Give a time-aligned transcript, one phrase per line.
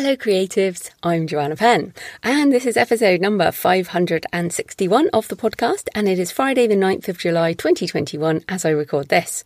[0.00, 0.90] Hello, creatives.
[1.02, 6.30] I'm Joanna Penn, and this is episode number 561 of the podcast, and it is
[6.30, 9.42] Friday, the 9th of July 2021, as I record this.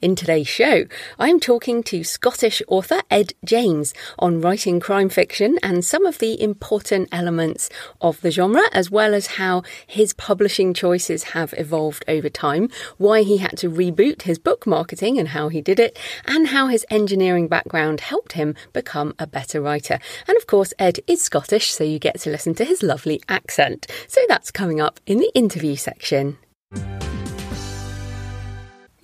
[0.00, 0.84] In today's show,
[1.18, 6.40] I'm talking to Scottish author Ed James on writing crime fiction and some of the
[6.40, 7.68] important elements
[8.00, 13.22] of the genre, as well as how his publishing choices have evolved over time, why
[13.22, 16.86] he had to reboot his book marketing and how he did it, and how his
[16.90, 19.98] engineering background helped him become a better writer.
[20.28, 23.88] And of course, Ed is Scottish, so you get to listen to his lovely accent.
[24.06, 26.38] So that's coming up in the interview section.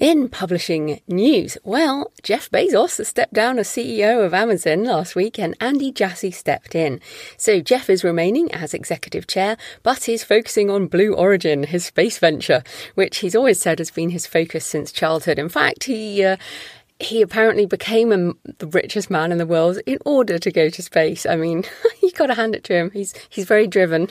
[0.01, 5.57] In publishing news, well, Jeff Bezos stepped down as CEO of Amazon last week and
[5.61, 7.01] Andy Jassy stepped in.
[7.37, 12.19] So Jeff is remaining as executive chair, but he's focusing on Blue Origin, his space
[12.19, 12.65] venture,
[12.97, 15.39] which he's always said has been his focus since childhood.
[15.39, 16.39] In fact, he uh,
[17.01, 20.83] he apparently became a, the richest man in the world in order to go to
[20.83, 21.27] space.
[21.27, 21.65] I mean,
[22.03, 22.91] you got to hand it to him.
[22.93, 24.11] He's he's very driven.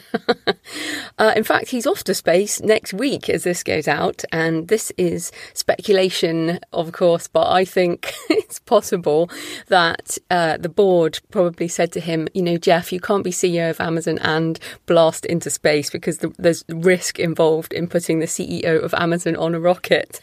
[1.17, 4.91] uh, in fact, he's off to space next week as this goes out, and this
[4.97, 7.27] is speculation, of course.
[7.27, 9.29] But I think it's possible
[9.67, 13.69] that uh, the board probably said to him, you know, Jeff, you can't be CEO
[13.69, 18.83] of Amazon and blast into space because the, there's risk involved in putting the CEO
[18.83, 20.19] of Amazon on a rocket.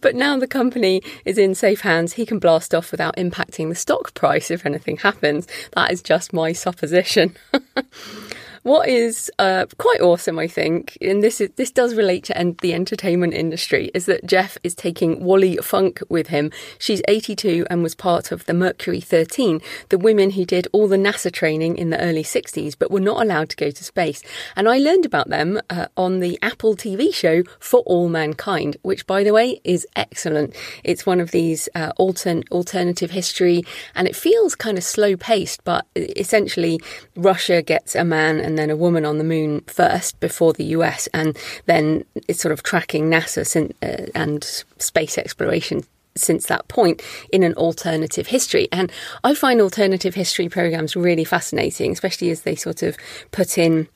[0.00, 2.14] but now the company is in safe hands.
[2.14, 5.46] He can blast off without impacting the stock price if anything happens.
[5.72, 7.36] That is just my supposition.
[8.62, 12.74] What is uh, quite awesome, I think, and this is this does relate to the
[12.74, 16.52] entertainment industry, is that Jeff is taking Wally Funk with him.
[16.78, 20.96] She's 82 and was part of the Mercury 13, the women who did all the
[20.96, 24.22] NASA training in the early 60s, but were not allowed to go to space.
[24.54, 29.08] And I learned about them uh, on the Apple TV show For All Mankind, which,
[29.08, 30.54] by the way, is excellent.
[30.84, 33.64] It's one of these uh, altern- alternative history,
[33.96, 36.78] and it feels kind of slow paced, but essentially
[37.16, 40.64] Russia gets a man and and then a woman on the moon first before the
[40.76, 44.44] US, and then it's sort of tracking NASA sin- uh, and
[44.76, 47.00] space exploration since that point
[47.32, 48.68] in an alternative history.
[48.70, 48.92] And
[49.24, 52.98] I find alternative history programs really fascinating, especially as they sort of
[53.30, 53.88] put in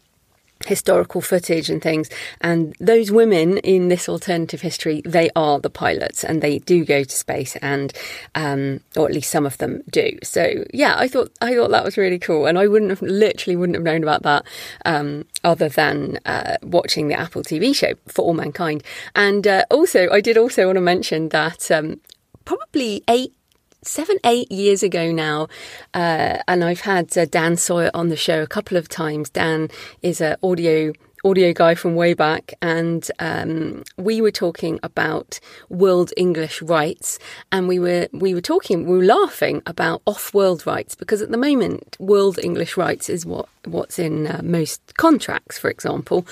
[0.64, 2.08] historical footage and things.
[2.40, 7.04] And those women in this alternative history, they are the pilots and they do go
[7.04, 7.92] to space and,
[8.34, 10.18] um, or at least some of them do.
[10.22, 12.46] So yeah, I thought, I thought that was really cool.
[12.46, 14.44] And I wouldn't have, literally wouldn't have known about that,
[14.84, 18.82] um, other than, uh, watching the Apple TV show for all mankind.
[19.14, 22.00] And, uh, also, I did also want to mention that, um,
[22.44, 23.34] probably eight
[23.82, 25.48] seven, eight years ago now,
[25.94, 29.30] uh, and I've had uh, Dan Sawyer on the show a couple of times.
[29.30, 29.68] Dan
[30.02, 30.92] is an audio
[31.24, 37.18] audio guy from way back, and um, we were talking about world English rights,
[37.50, 41.36] and we were we were talking, we were laughing about off-world rights because at the
[41.36, 46.26] moment, world English rights is what what's in uh, most contracts, for example,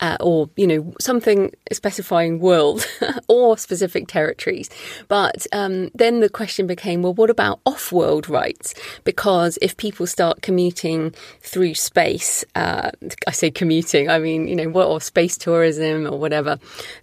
[0.00, 2.86] uh, or you know something specifying world
[3.28, 4.70] or specific territories.
[5.08, 8.74] But um, then the question became, well, what about off-world rights?
[9.04, 12.90] Because if people start commuting through space, uh,
[13.26, 16.58] I say commuting, I mean you know, what or space tourism or whatever,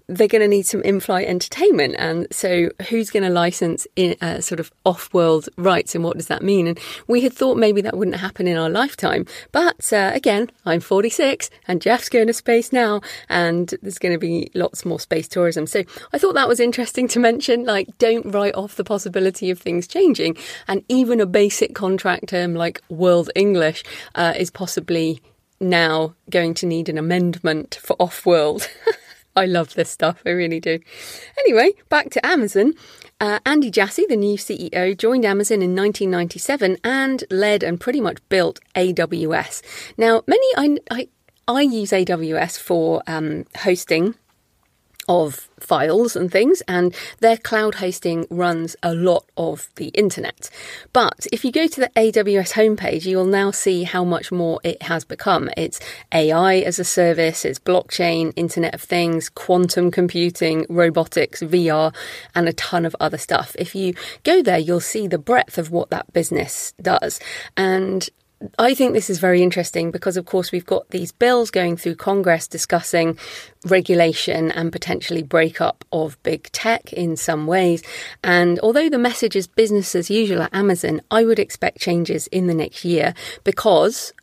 [0.07, 1.95] they're going to need some in-flight entertainment.
[1.97, 6.27] And so, who's going to license in, uh, sort of off-world rights, and what does
[6.27, 6.67] that mean?
[6.67, 10.79] And we had thought maybe that wouldn't happen in our lifetime, but uh, again, I'm
[10.79, 15.27] 46, and Jeff's going to space now, and there's going to be lots more space
[15.27, 15.67] tourism.
[15.67, 15.83] So
[16.13, 17.65] I thought that was interesting to mention.
[17.65, 22.53] Like, don't write off the possibility of things changing, and even a basic contract term
[22.53, 23.83] like World English
[24.15, 25.21] uh, is possibly
[25.59, 28.69] now going to need an amendment for off world.
[29.36, 30.80] I love this stuff, I really do.
[31.39, 32.74] Anyway, back to Amazon.
[33.19, 38.18] Uh, Andy Jassy, the new CEO, joined Amazon in 1997 and led and pretty much
[38.30, 39.62] built AWS.
[39.98, 41.07] Now, many I, I,
[41.48, 44.15] I use AWS for um, hosting
[45.07, 50.50] of files and things, and their cloud hosting runs a lot of the internet.
[50.94, 54.59] But if you go to the AWS homepage, you will now see how much more
[54.63, 55.50] it has become.
[55.57, 55.80] It's
[56.12, 61.94] AI as a service, it's blockchain, Internet of Things, quantum computing, robotics, VR,
[62.36, 63.56] and a ton of other stuff.
[63.57, 63.94] If you
[64.24, 67.19] go there, you'll see the breadth of what that business does.
[67.56, 68.10] And
[68.60, 71.95] I think this is very interesting because, of course, we've got these bills going through
[71.95, 73.18] Congress discussing
[73.66, 77.81] regulation and potentially breakup of big tech in some ways.
[78.24, 82.45] And although the message is business as usual at Amazon, I would expect changes in
[82.45, 84.13] the next year because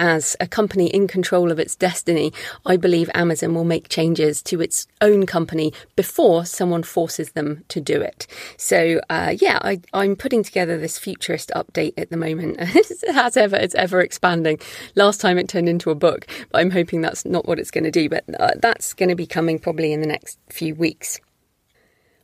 [0.00, 2.32] as a company in control of its destiny,
[2.66, 7.80] I believe Amazon will make changes to its own company before someone forces them to
[7.80, 8.26] do it.
[8.56, 12.56] So, uh, yeah, I, am putting together this futurist update at the moment.
[13.14, 14.58] As ever, it's ever expanding.
[14.94, 17.84] Last time it turned into a book, but I'm hoping that's not what it's going
[17.84, 18.08] to do.
[18.08, 21.20] But uh, that's going to be coming probably in the next few weeks.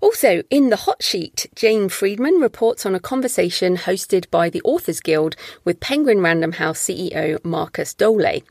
[0.03, 5.01] Also, in the hot sheet, Jane Friedman reports on a conversation hosted by the Authors
[5.01, 8.43] Guild with Penguin Random House CEO Markus Dohle.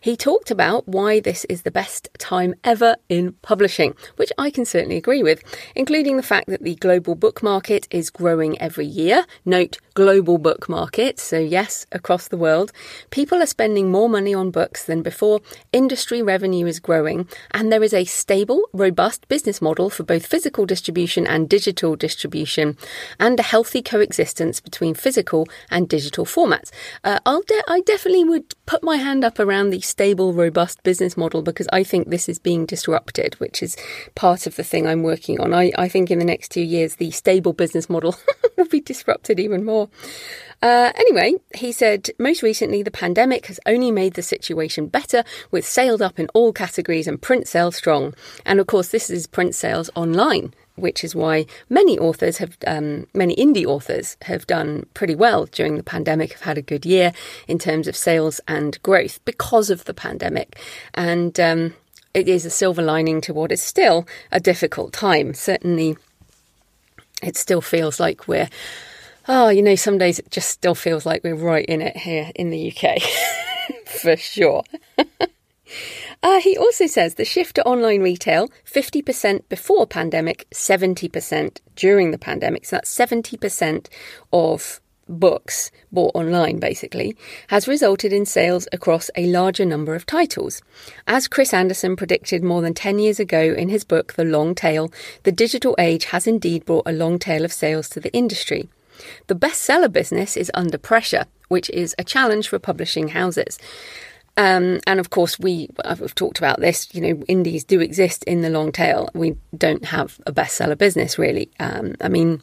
[0.00, 4.64] He talked about why this is the best time ever in publishing, which I can
[4.64, 5.42] certainly agree with,
[5.74, 9.26] including the fact that the global book market is growing every year.
[9.44, 12.72] Note global book market, so yes, across the world.
[13.10, 15.40] People are spending more money on books than before,
[15.72, 20.64] industry revenue is growing, and there is a stable, robust business model for both physical
[20.64, 22.76] distribution distribution and digital distribution,
[23.18, 26.70] and a healthy coexistence between physical and digital formats.
[27.02, 27.18] Uh,
[27.48, 31.66] de- i definitely would put my hand up around the stable, robust business model because
[31.72, 33.76] I think this is being disrupted, which is
[34.14, 35.52] part of the thing I'm working on.
[35.52, 38.14] I, I think in the next two years, the stable business model
[38.56, 39.88] will be disrupted even more.
[40.62, 45.66] Uh, anyway, he said most recently the pandemic has only made the situation better with
[45.66, 48.14] sales up in all categories and print sales strong.
[48.46, 53.06] And of course, this is print sales online which is why many authors have, um,
[53.14, 57.12] many indie authors have done pretty well during the pandemic, have had a good year
[57.46, 60.58] in terms of sales and growth because of the pandemic.
[60.92, 61.74] And um,
[62.12, 65.34] it is a silver lining to what is still a difficult time.
[65.34, 65.96] Certainly,
[67.22, 68.48] it still feels like we're,
[69.28, 72.30] oh, you know, some days it just still feels like we're right in it here
[72.34, 73.00] in the UK,
[73.86, 74.64] for sure.
[76.22, 82.18] Uh, he also says the shift to online retail, 50% before pandemic, 70% during the
[82.18, 82.64] pandemic.
[82.64, 83.88] So that's 70%
[84.32, 87.16] of books bought online, basically,
[87.48, 90.62] has resulted in sales across a larger number of titles.
[91.06, 94.90] As Chris Anderson predicted more than 10 years ago in his book, The Long Tail,
[95.24, 98.68] the digital age has indeed brought a long tail of sales to the industry.
[99.26, 103.58] The bestseller business is under pressure, which is a challenge for publishing houses.
[104.36, 106.92] Um, and of course, we I've talked about this.
[106.94, 109.08] You know, indies do exist in the long tail.
[109.14, 111.50] We don't have a bestseller business really.
[111.60, 112.42] Um, I mean,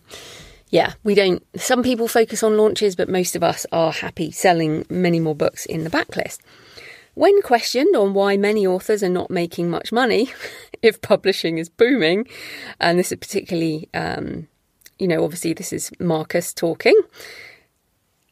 [0.70, 1.46] yeah, we don't.
[1.58, 5.66] Some people focus on launches, but most of us are happy selling many more books
[5.66, 6.40] in the backlist.
[7.14, 10.32] When questioned on why many authors are not making much money,
[10.82, 12.26] if publishing is booming,
[12.80, 14.48] and this is particularly, um,
[14.98, 16.96] you know, obviously this is Markus talking.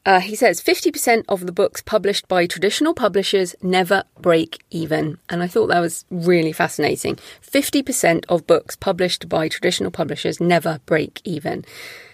[0.05, 5.17] Uh, he says 50% of the books published by traditional publishers never break even.
[5.29, 7.17] And I thought that was really fascinating.
[7.45, 11.65] 50% of books published by traditional publishers never break even.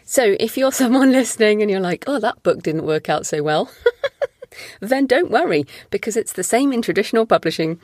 [0.04, 3.44] So if you're someone listening and you're like, oh, that book didn't work out so
[3.44, 3.72] well.
[4.80, 7.80] then don't worry because it's the same in traditional publishing.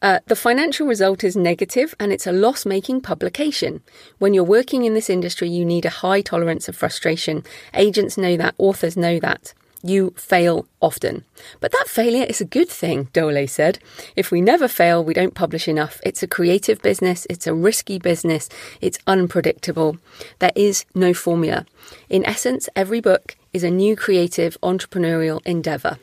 [0.00, 3.82] Uh, the financial result is negative and it's a loss making publication.
[4.18, 7.44] When you're working in this industry, you need a high tolerance of frustration.
[7.74, 9.54] Agents know that, authors know that.
[9.84, 11.24] You fail often.
[11.58, 13.80] But that failure is a good thing, Dohle said.
[14.14, 16.00] If we never fail, we don't publish enough.
[16.04, 18.48] It's a creative business, it's a risky business,
[18.80, 19.96] it's unpredictable.
[20.38, 21.66] There is no formula.
[22.08, 25.98] In essence, every book is a new creative entrepreneurial endeavour.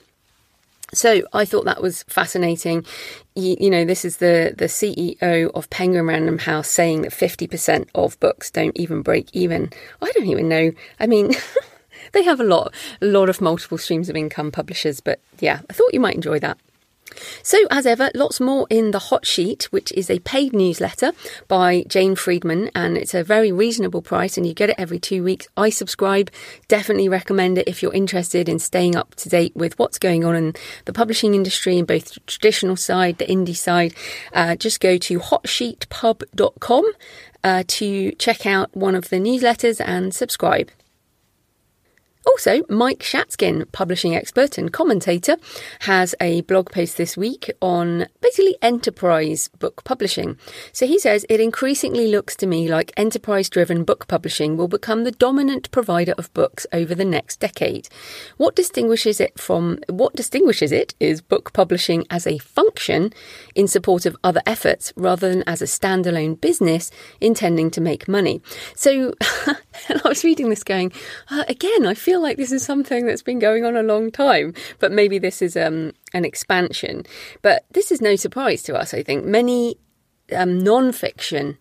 [0.93, 2.85] So I thought that was fascinating.
[3.35, 7.87] You, you, know, this is the, the CEO of Penguin Random House saying that 50%
[7.95, 9.71] of books don't even break even.
[10.01, 10.71] I don't even know.
[10.99, 11.33] I mean,
[12.13, 15.73] they have a lot, a lot of multiple streams of income publishers, but yeah, I
[15.73, 16.57] thought you might enjoy that.
[17.43, 21.13] So, as ever, lots more in the hot sheet, which is a paid newsletter
[21.47, 25.23] by Jane Friedman, and it's a very reasonable price, and you get it every two
[25.23, 25.47] weeks.
[25.57, 26.31] I subscribe,
[26.67, 30.35] definitely recommend it if you're interested in staying up to date with what's going on
[30.35, 33.93] in the publishing industry in both the traditional side, the indie side.
[34.33, 36.91] Uh, just go to hotsheetpub.com
[37.43, 40.71] uh, to check out one of the newsletters and subscribe.
[42.27, 45.37] Also, Mike Shatzkin, publishing expert and commentator,
[45.81, 50.37] has a blog post this week on basically enterprise book publishing.
[50.73, 55.05] So he says it increasingly looks to me like enterprise driven book publishing will become
[55.05, 57.87] the dominant provider of books over the next decade.
[58.35, 63.13] What distinguishes it from what distinguishes it is book publishing as a function
[63.55, 68.41] in support of other efforts rather than as a standalone business intending to make money.
[68.75, 70.91] So I was reading this going,
[71.31, 74.09] uh, again, I feel feel like this is something that's been going on a long
[74.09, 77.05] time, but maybe this is um, an expansion.
[77.43, 79.25] But this is no surprise to us, I think.
[79.25, 79.77] Many
[80.35, 81.59] um, non fiction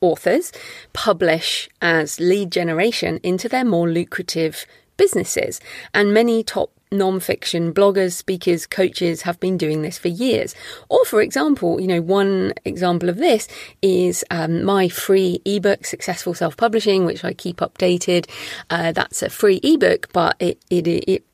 [0.00, 0.50] authors
[0.94, 4.64] publish as lead generation into their more lucrative
[4.96, 5.60] businesses.
[5.92, 10.54] And many top non-fiction bloggers, speakers, coaches have been doing this for years.
[10.88, 13.48] Or, for example, you know, one example of this
[13.80, 18.28] is um, my free ebook, Successful Self-Publishing, which I keep updated.
[18.70, 21.24] Uh, that's a free ebook, but it, it, it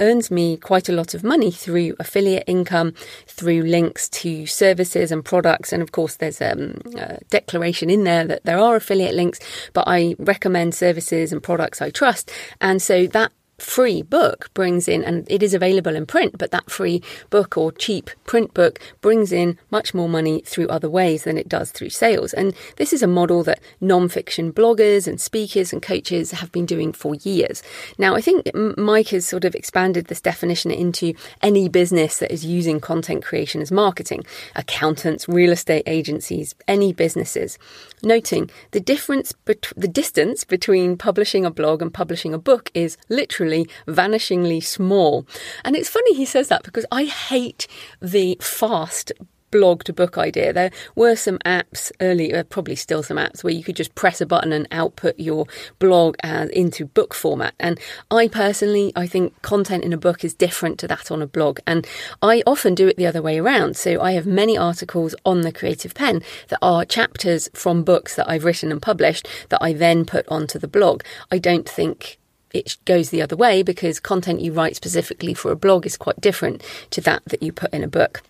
[0.00, 2.92] earns me quite a lot of money through affiliate income,
[3.26, 5.72] through links to services and products.
[5.72, 9.40] And of course, there's um, a declaration in there that there are affiliate links,
[9.72, 12.30] but I recommend services and products I trust.
[12.60, 16.70] And so that free book brings in, and it is available in print, but that
[16.70, 21.38] free book or cheap print book brings in much more money through other ways than
[21.38, 22.34] it does through sales.
[22.34, 26.92] And this is a model that non-fiction bloggers and speakers and coaches have been doing
[26.92, 27.62] for years.
[27.98, 32.44] Now, I think Mike has sort of expanded this definition into any business that is
[32.44, 37.58] using content creation as marketing, accountants, real estate agencies, any businesses,
[38.02, 42.98] noting the difference, bet- the distance between publishing a blog and publishing a book is
[43.08, 45.26] literally literally vanishingly small.
[45.64, 47.66] And it's funny he says that because I hate
[48.00, 49.12] the fast
[49.52, 50.52] blog to book idea.
[50.52, 54.20] There were some apps earlier, uh, probably still some apps where you could just press
[54.20, 55.46] a button and output your
[55.78, 57.54] blog uh, into book format.
[57.58, 57.78] And
[58.10, 61.60] I personally, I think content in a book is different to that on a blog.
[61.66, 61.86] And
[62.20, 63.76] I often do it the other way around.
[63.76, 68.28] So I have many articles on the Creative Penn that are chapters from books that
[68.28, 71.02] I've written and published that I then put onto the blog.
[71.30, 72.18] I don't think
[72.56, 76.20] it goes the other way because content you write specifically for a blog is quite
[76.20, 78.22] different to that that you put in a book.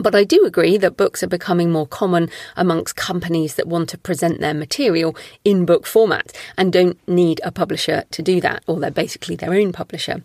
[0.00, 3.98] But I do agree that books are becoming more common amongst companies that want to
[3.98, 8.78] present their material in book format and don't need a publisher to do that, or
[8.78, 10.22] they're basically their own publisher.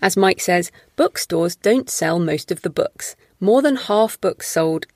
[0.00, 3.14] As Mike says, bookstores don't sell most of the books.
[3.38, 4.86] More than half books sold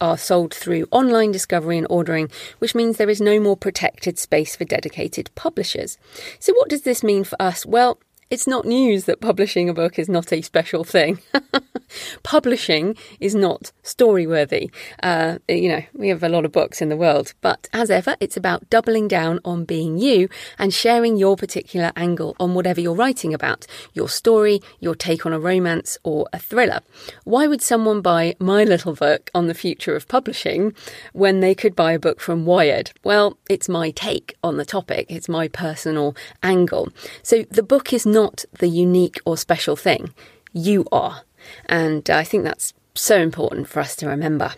[0.00, 4.56] are sold through online discovery and ordering, which means there is no more protected space
[4.56, 5.98] for dedicated publishers.
[6.38, 7.64] So, what does this mean for us?
[7.64, 7.98] Well,
[8.30, 11.18] it's not news that publishing a book is not a special thing.
[12.22, 14.70] publishing is not story worthy.
[15.02, 18.16] Uh, you know, we have a lot of books in the world, but as ever,
[18.20, 20.28] it's about doubling down on being you
[20.60, 25.32] and sharing your particular angle on whatever you're writing about your story, your take on
[25.32, 26.80] a romance, or a thriller.
[27.24, 30.72] Why would someone buy my little book on the future of publishing
[31.12, 32.92] when they could buy a book from Wired?
[33.02, 36.90] Well, it's my take on the topic, it's my personal angle.
[37.24, 40.12] So the book is not not the unique or special thing.
[40.52, 41.22] You are.
[41.66, 44.52] And I think that's so important for us to remember.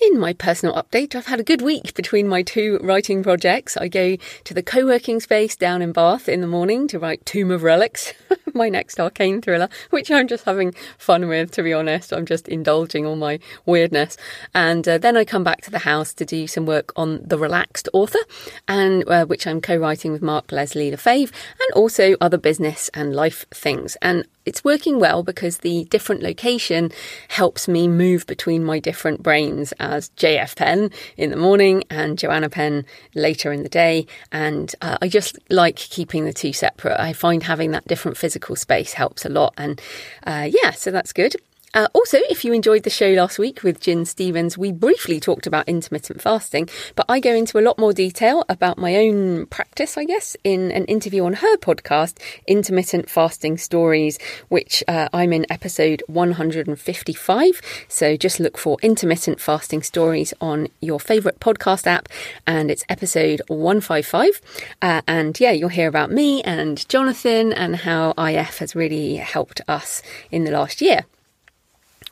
[0.00, 3.76] In my personal update, I've had a good week between my two writing projects.
[3.76, 7.26] I go to the co working space down in Bath in the morning to write
[7.26, 8.14] Tomb of Relics,
[8.54, 12.12] my next arcane thriller, which I'm just having fun with, to be honest.
[12.12, 14.16] I'm just indulging all my weirdness.
[14.54, 17.38] And uh, then I come back to the house to do some work on The
[17.38, 18.20] Relaxed Author,
[18.68, 23.14] and uh, which I'm co writing with Mark Leslie Lefebvre, and also other business and
[23.14, 23.96] life things.
[24.02, 26.90] And it's working well because the different location
[27.28, 32.48] helps me move between my different brains as JF Penn in the morning and Joanna
[32.48, 34.06] Penn later in the day.
[34.32, 36.98] And uh, I just like keeping the two separate.
[36.98, 39.54] I find having that different physical space helps a lot.
[39.56, 39.80] And
[40.26, 41.36] uh, yeah, so that's good.
[41.72, 45.46] Uh, also, if you enjoyed the show last week with Gin Stephens, we briefly talked
[45.46, 49.96] about intermittent fasting, but I go into a lot more detail about my own practice,
[49.96, 55.46] I guess, in an interview on her podcast, Intermittent Fasting Stories, which uh, I'm in
[55.48, 57.60] episode 155.
[57.86, 62.08] So just look for Intermittent Fasting Stories on your favourite podcast app,
[62.48, 64.40] and it's episode 155.
[64.82, 69.60] Uh, and yeah, you'll hear about me and Jonathan and how IF has really helped
[69.68, 71.04] us in the last year.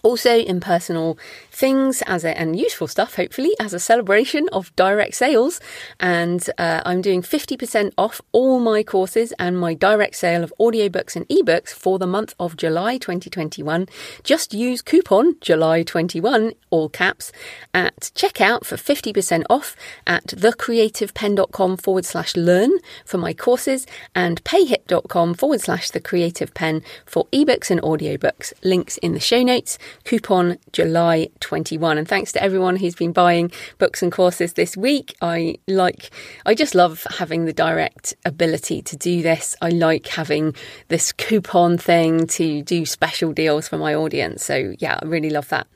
[0.02, 1.18] Also, in personal
[1.58, 5.60] things as a, and useful stuff, hopefully, as a celebration of direct sales.
[5.98, 11.16] And uh, I'm doing 50% off all my courses and my direct sale of audiobooks
[11.16, 13.86] and ebooks for the month of July 2021.
[14.22, 17.32] Just use coupon July21, all caps,
[17.74, 19.74] at checkout for 50% off
[20.06, 22.70] at thecreativepenn.com forward slash learn
[23.04, 23.84] for my courses
[24.14, 28.52] and payhip.com forward slash the creative penn for ebooks and audiobooks.
[28.62, 31.96] Links in the show notes coupon July 21.
[31.96, 35.14] And thanks to everyone who's been buying books and courses this week.
[35.22, 36.10] I like,
[36.44, 39.56] I just love having the direct ability to do this.
[39.62, 40.54] I like having
[40.88, 44.44] this coupon thing to do special deals for my audience.
[44.44, 45.66] So yeah, I really love that.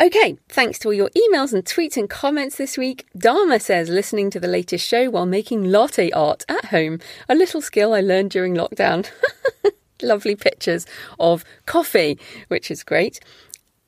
[0.00, 3.06] Okay, thanks to all your emails and tweets and comments this week.
[3.16, 7.60] Dharma says listening to the latest show while making latte art at home, a little
[7.60, 9.08] skill I learned during lockdown.
[10.02, 10.86] Lovely pictures
[11.20, 13.20] of coffee, which is great.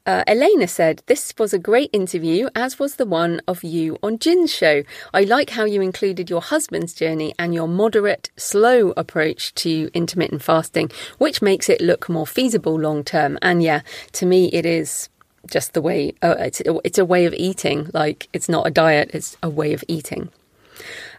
[0.07, 4.19] Uh, Elena said, This was a great interview, as was the one of you on
[4.19, 4.83] Gin's show.
[5.13, 10.43] I like how you included your husband's journey and your moderate, slow approach to intermittent
[10.43, 13.39] fasting, which makes it look more feasible long term.
[13.43, 15.11] And yeah, to me, it is
[15.51, 17.91] just the way uh, it's it's a way of eating.
[17.93, 20.31] Like it's not a diet; it's a way of eating.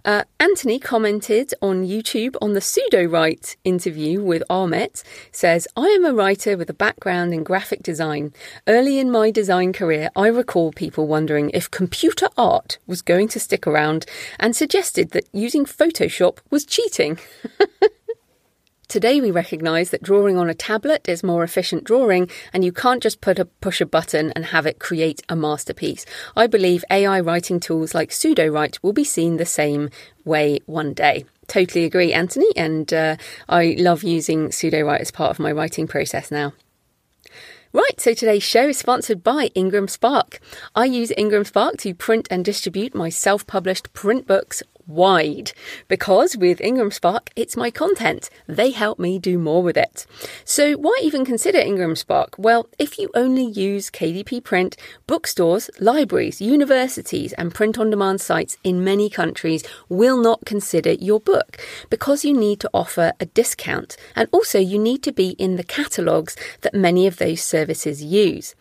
[0.04, 5.04] Uh, Anthony commented on YouTube on the Sudowrite interview with Amit.
[5.32, 8.34] Says, I am a writer with a background in graphic design.
[8.68, 13.40] Early in my design career, I recall people wondering if computer art was going to
[13.40, 14.06] stick around
[14.40, 17.20] and suggested that using Photoshop was cheating.
[18.92, 23.02] Today we recognise that drawing on a tablet is more efficient drawing and you can't
[23.02, 26.06] just put a push a button and have it create a masterpiece.
[26.36, 29.92] I believe AI writing tools like Sudowrite will be seen the same
[30.26, 31.24] way one day.
[31.48, 33.16] Totally agree, Anthony, and uh,
[33.48, 36.52] I love using Sudowrite as part of my writing process now.
[37.74, 40.42] Right, so today's show is sponsored by Ingram Spark.
[40.76, 45.52] I use Ingram Spark to print and distribute my self published print books wide
[45.88, 48.30] because with Ingram Spark, it's my content.
[48.48, 50.06] They help me do more with it.
[50.46, 52.36] So, why even consider Ingram Spark?
[52.38, 58.58] Well, if you only use KDP Print, bookstores, libraries, universities, and print on demand sites
[58.64, 61.58] in many countries will not consider your book
[61.90, 65.64] because you need to offer a discount and also you need to be in the
[65.64, 68.56] catalogues that many of those services use.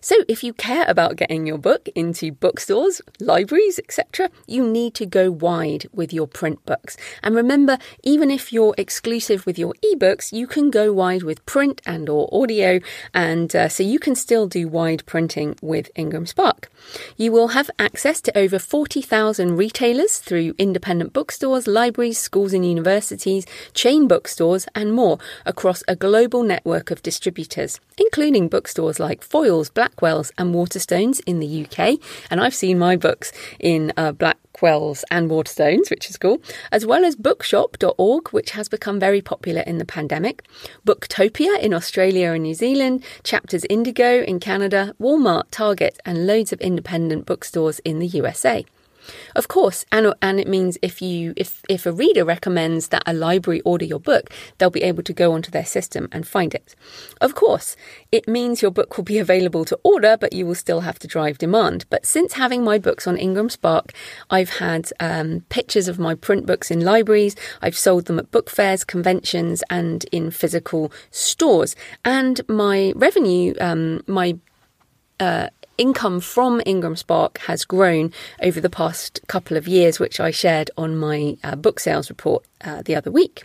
[0.00, 5.06] So, if you care about getting your book into bookstores, libraries, etc., you need to
[5.06, 6.96] go wide with your print books.
[7.22, 11.80] And remember, even if you're exclusive with your ebooks, you can go wide with print
[11.86, 12.80] and or audio,
[13.12, 16.70] and uh, so you can still do wide printing with Ingram Spark.
[17.16, 23.46] You will have access to over 40,000 retailers through independent bookstores, libraries, schools and universities,
[23.72, 30.32] chain bookstores, and more across a global network of distributors, including bookstores like Foyles, Blackwell's,
[30.38, 31.98] and Waterstones in the UK.
[32.30, 36.40] And I've seen my books in uh, Blackwell's and Waterstones, which is cool,
[36.72, 40.46] as well as bookshop.org, which has become very popular in the pandemic,
[40.86, 46.60] Booktopia in Australia and New Zealand, Chapters Indigo in Canada, Walmart, Target, and loads of
[46.60, 48.64] independent bookstores in the USA.
[49.34, 53.12] Of course, and, and it means if you if if a reader recommends that a
[53.12, 56.74] library order your book, they'll be able to go onto their system and find it.
[57.20, 57.76] Of course,
[58.12, 61.08] it means your book will be available to order, but you will still have to
[61.08, 61.86] drive demand.
[61.90, 63.92] But since having my books on Ingram Spark,
[64.30, 67.36] I've had um, pictures of my print books in libraries.
[67.62, 71.76] I've sold them at book fairs, conventions, and in physical stores.
[72.04, 74.38] And my revenue, um, my
[75.20, 80.30] uh, income from Ingram Spark has grown over the past couple of years, which I
[80.30, 83.44] shared on my uh, book sales report uh, the other week.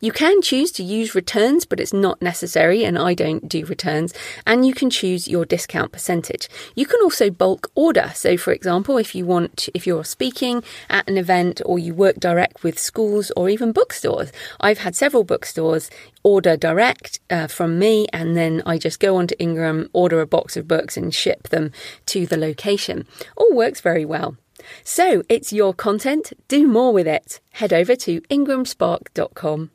[0.00, 4.12] You can choose to use returns, but it's not necessary, and I don't do returns.
[4.46, 6.48] And you can choose your discount percentage.
[6.74, 8.12] You can also bulk order.
[8.14, 12.16] So, for example, if you want, if you're speaking at an event or you work
[12.20, 15.90] direct with schools or even bookstores, I've had several bookstores
[16.22, 20.56] order direct uh, from me, and then I just go onto Ingram, order a box
[20.56, 21.70] of books, and ship them
[22.06, 23.06] to the location.
[23.36, 24.36] All works very well.
[24.84, 27.40] So it's your content, do more with it.
[27.52, 29.70] Head over to ingramspark.com.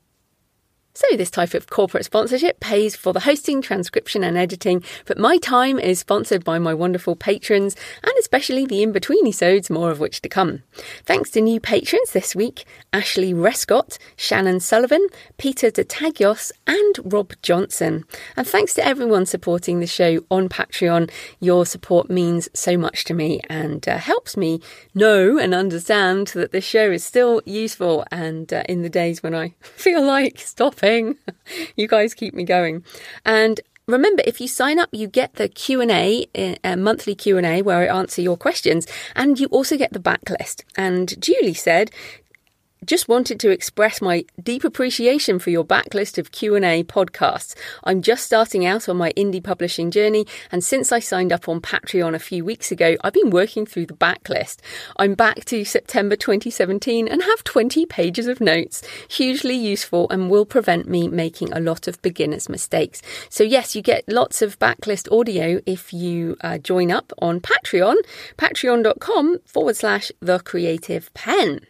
[0.94, 5.38] So, this type of corporate sponsorship pays for the hosting, transcription, and editing, but my
[5.38, 10.02] time is sponsored by my wonderful patrons, and especially the in between episodes, more of
[10.02, 10.64] which to come.
[11.06, 18.04] Thanks to new patrons this week Ashley Rescott, Shannon Sullivan, Peter DeTagios, and Rob Johnson.
[18.36, 21.10] And thanks to everyone supporting the show on Patreon.
[21.40, 24.62] Your support means so much to me and uh, helps me
[24.94, 28.06] know and understand that the show is still useful.
[28.12, 31.18] And uh, in the days when I feel like stopping,
[31.78, 32.84] you guys keep me going.
[33.26, 37.80] And remember if you sign up you get the q&a a uh, monthly q&a where
[37.80, 41.92] i answer your questions and you also get the backlist and julie said
[42.86, 47.56] just wanted to express my deep appreciation for your backlist of Q&A podcasts.
[47.84, 51.62] I'm just starting out on my indie publishing journey and since I signed up on
[51.62, 54.58] Patreon a few weeks ago, I've been working through the backlist.
[54.98, 60.46] I'm back to September 2017 and have 20 pages of notes, hugely useful and will
[60.46, 63.02] prevent me making a lot of beginner's mistakes.
[63.30, 67.98] So yes, you get lots of backlist audio if you uh, join up on Patreon,
[68.38, 71.62] patreon.com forward slash the creative penn.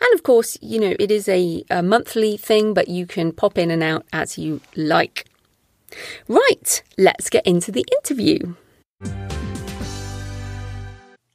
[0.00, 3.58] And of course, you know, it is a, a monthly thing, but you can pop
[3.58, 5.26] in and out as you like.
[6.28, 8.54] Right, let's get into the interview.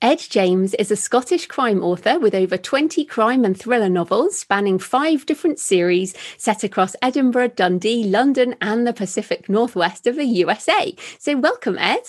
[0.03, 4.77] Ed James is a Scottish crime author with over 20 crime and thriller novels spanning
[4.77, 10.93] five different series set across Edinburgh, Dundee, London, and the Pacific Northwest of the USA.
[11.19, 12.01] So, welcome, Ed.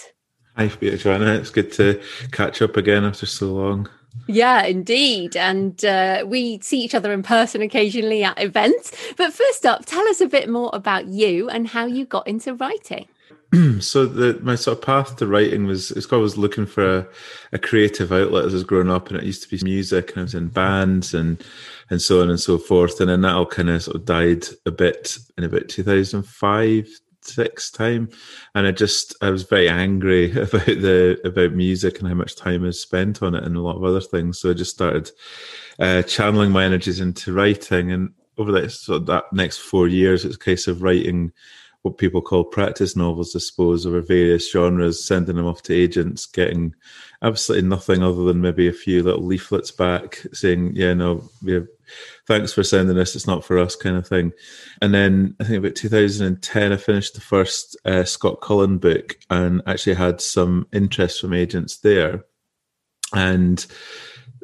[0.56, 1.34] Hi, Peter Joanna.
[1.34, 3.88] It's good to catch up again after so long.
[4.26, 5.36] Yeah, indeed.
[5.36, 8.92] And uh, we see each other in person occasionally at events.
[9.16, 12.54] But first up, tell us a bit more about you and how you got into
[12.54, 13.06] writing.
[13.80, 17.06] so the my sort of path to writing was it's I was looking for a,
[17.52, 20.20] a, creative outlet as I was growing up, and it used to be music, and
[20.20, 21.44] I was in bands and
[21.90, 24.46] and so on and so forth, and then that all kind of sort of died
[24.66, 26.88] a bit in about two thousand five
[27.26, 28.08] six time,
[28.54, 32.64] and I just I was very angry about the about music and how much time
[32.66, 34.38] I spent on it and a lot of other things.
[34.38, 35.10] So I just started
[35.78, 40.24] uh, channeling my energies into writing, and over that sort of that next four years,
[40.24, 41.32] it's a case of writing
[41.84, 46.24] what people call practice novels, I suppose, over various genres, sending them off to agents,
[46.24, 46.74] getting
[47.20, 51.60] absolutely nothing other than maybe a few little leaflets back saying, yeah, no, yeah,
[52.26, 54.32] thanks for sending this, it's not for us, kind of thing.
[54.80, 59.62] And then I think about 2010, I finished the first uh, Scott Cullen book and
[59.66, 62.24] actually had some interest from agents there.
[63.14, 63.64] And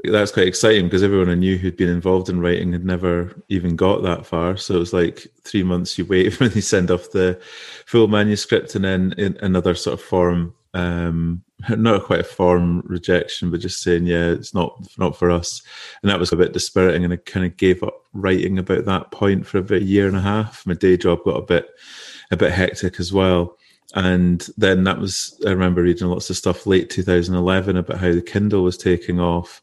[0.05, 3.77] that's quite exciting because everyone I knew who'd been involved in writing had never even
[3.77, 4.57] got that far.
[4.57, 7.41] So it was like three months you wait when they send off the
[7.87, 13.51] full manuscript, and then in another sort of form, um, not quite a form rejection,
[13.51, 15.63] but just saying, yeah, it's not not for us.
[16.03, 19.11] And that was a bit dispiriting, and I kind of gave up writing about that
[19.11, 20.67] point for about a year and a half.
[20.67, 21.69] My day job got a bit
[22.31, 23.57] a bit hectic as well.
[23.93, 28.23] And then that was, I remember reading lots of stuff late 2011 about how the
[28.23, 29.61] Kindle was taking off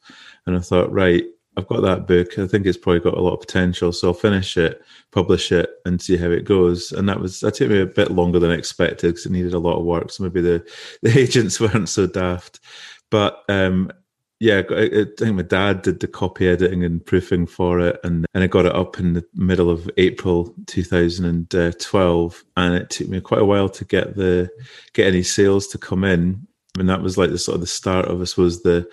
[0.47, 1.25] and I thought, right,
[1.57, 2.37] I've got that book.
[2.37, 3.91] I think it's probably got a lot of potential.
[3.91, 6.91] So I'll finish it, publish it, and see how it goes.
[6.91, 9.59] And that was that took me a bit longer than expected because it needed a
[9.59, 10.11] lot of work.
[10.11, 10.63] So maybe the
[11.01, 12.59] the agents weren't so daft.
[13.09, 13.91] But um,
[14.39, 18.43] yeah, I, think my dad did the copy editing and proofing for it, and and
[18.43, 23.41] I got it up in the middle of April 2012, and it took me quite
[23.41, 24.47] a while to get the
[24.93, 26.47] get any sales to come in.
[26.77, 28.87] and that was like the sort of the start of, I suppose, the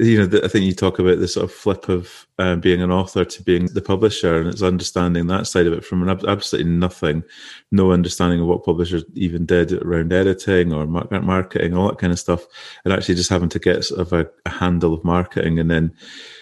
[0.00, 2.80] you know, the, I think you talk about the sort of flip of um, being
[2.80, 6.24] an author to being the publisher, and it's understanding that side of it from an
[6.26, 7.22] absolutely nothing,
[7.70, 12.18] no understanding of what publishers even did around editing or marketing, all that kind of
[12.18, 12.46] stuff,
[12.84, 15.92] and actually just having to get sort of a, a handle of marketing and then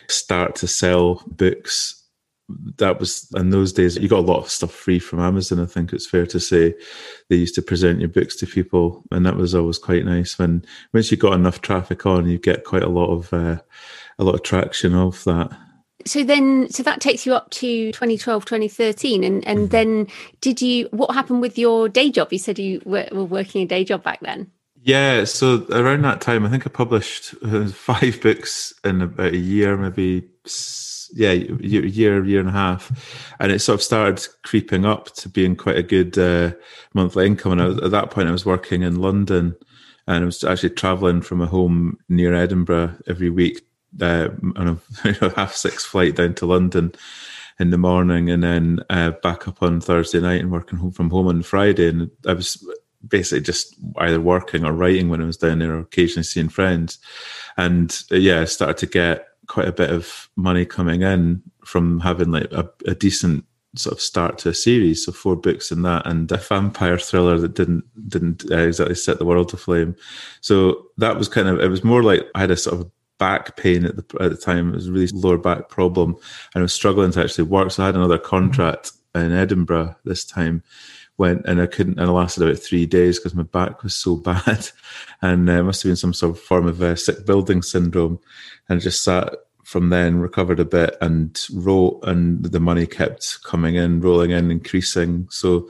[0.08, 1.97] start to sell books
[2.76, 5.66] that was in those days you got a lot of stuff free from amazon i
[5.66, 6.74] think it's fair to say.
[7.28, 10.38] They used to present your books to people and that was always quite nice.
[10.38, 13.58] When once you got enough traffic on you get quite a lot of uh,
[14.18, 15.50] a lot of traction of that.
[16.06, 19.68] So then so that takes you up to 2012 2013 and and mm-hmm.
[19.68, 20.06] then
[20.40, 22.32] did you what happened with your day job?
[22.32, 24.50] You said you were, were working a day job back then.
[24.80, 29.36] Yeah, so around that time, I think I published uh, five books in about a
[29.36, 30.28] year, maybe
[31.12, 35.28] yeah, year, year, year and a half, and it sort of started creeping up to
[35.28, 36.52] being quite a good uh,
[36.94, 37.52] monthly income.
[37.52, 39.56] And was, at that point, I was working in London,
[40.06, 43.62] and I was actually traveling from a home near Edinburgh every week
[44.00, 46.94] uh, on a half six flight down to London
[47.58, 51.10] in the morning, and then uh, back up on Thursday night and working home from
[51.10, 51.88] home on Friday.
[51.88, 52.64] And I was
[53.06, 56.98] basically just either working or writing when I was down there, or occasionally seeing friends.
[57.56, 62.00] And uh, yeah, I started to get quite a bit of money coming in from
[62.00, 63.44] having like a, a decent
[63.76, 67.38] sort of start to a series, so four books in that, and a vampire thriller
[67.38, 69.94] that didn't didn't uh, exactly set the world aflame.
[70.40, 73.56] So that was kind of it was more like I had a sort of back
[73.56, 74.70] pain at the at the time.
[74.70, 76.10] It was a really lower back problem,
[76.54, 77.70] and I was struggling to actually work.
[77.70, 80.62] So I had another contract in Edinburgh this time.
[81.18, 84.16] Went and I couldn't, and it lasted about three days because my back was so
[84.30, 84.70] bad,
[85.20, 88.20] and uh, must have been some sort of form of uh, sick building syndrome
[88.68, 93.42] and I just sat from then, recovered a bit and wrote, and the money kept
[93.44, 95.26] coming in, rolling in, increasing.
[95.30, 95.68] So,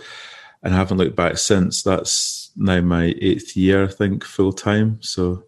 [0.62, 1.82] and I haven't looked back since.
[1.82, 4.98] That's now my eighth year, I think, full time.
[5.00, 5.44] So,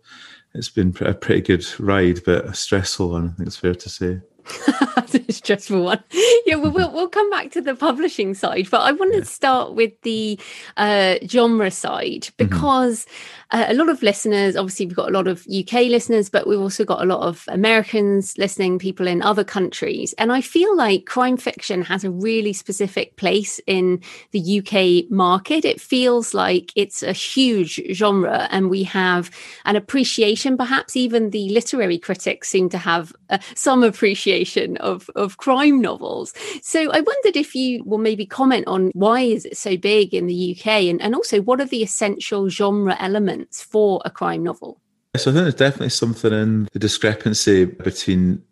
[0.53, 3.29] it's been a pretty good ride, but a stressful one.
[3.29, 4.21] I think it's fair to say.
[5.31, 6.03] stressful one.
[6.47, 9.75] Yeah, we'll, we'll, we'll come back to the publishing side, but I want to start
[9.75, 10.39] with the
[10.77, 12.35] uh, genre side mm-hmm.
[12.37, 13.40] because mm-hmm.
[13.53, 16.85] A lot of listeners, obviously, we've got a lot of UK listeners, but we've also
[16.85, 21.37] got a lot of Americans listening, people in other countries, and I feel like crime
[21.37, 25.65] fiction has a really specific place in the UK market.
[25.65, 29.31] It feels like it's a huge genre, and we have
[29.65, 30.57] an appreciation.
[30.57, 36.33] Perhaps even the literary critics seem to have uh, some appreciation of of crime novels.
[36.63, 40.27] So I wondered if you will maybe comment on why is it so big in
[40.27, 44.81] the UK and, and also what are the essential genre elements for a crime novel?
[45.17, 48.43] So I think there's definitely something in the discrepancy between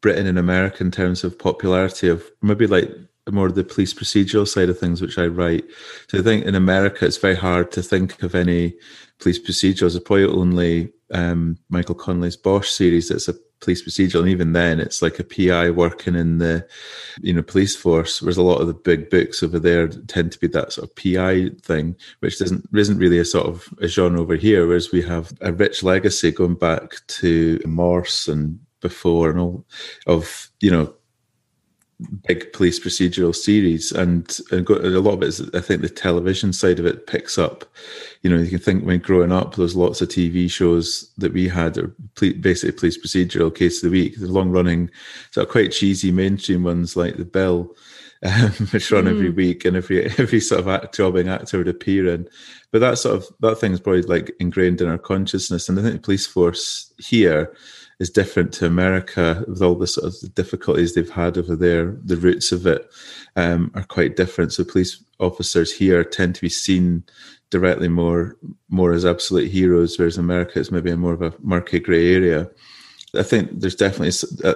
[0.00, 2.90] Britain and America in terms of popularity of maybe like
[3.30, 5.64] more the police procedural side of things, which I write.
[6.08, 8.74] So I think in America, it's very hard to think of any
[9.20, 9.92] police procedurals.
[9.92, 14.80] There's probably only um, Michael Connelly's Bosch series that's a police procedural, and even then,
[14.80, 16.66] it's like a PI working in the
[17.20, 18.20] you know police force.
[18.20, 20.96] Whereas a lot of the big books over there tend to be that sort of
[20.96, 24.66] PI thing, which doesn't isn't really a sort of a genre over here.
[24.66, 29.64] Whereas we have a rich legacy going back to Morse and before and all
[30.06, 30.92] of you know
[32.26, 36.52] big police procedural series and, and a lot of it is i think the television
[36.52, 37.64] side of it picks up
[38.22, 41.48] you know you can think when growing up there's lots of tv shows that we
[41.48, 41.94] had are
[42.40, 44.90] basically police procedural case of the week the long running
[45.30, 47.74] sort of quite cheesy mainstream ones like the bill
[48.24, 49.10] um, which run mm.
[49.10, 52.28] every week and every every sort of act, jobbing actor would appear in
[52.70, 55.82] but that sort of that thing is probably like ingrained in our consciousness and i
[55.82, 57.52] think the police force here
[58.02, 61.96] is different to America with all the sort of difficulties they've had over there.
[62.04, 62.90] The roots of it
[63.36, 64.52] um, are quite different.
[64.52, 67.04] So police officers here tend to be seen
[67.50, 68.36] directly more
[68.68, 72.50] more as absolute heroes, whereas America is maybe a more of a murky grey area.
[73.14, 74.54] I think there's definitely, uh,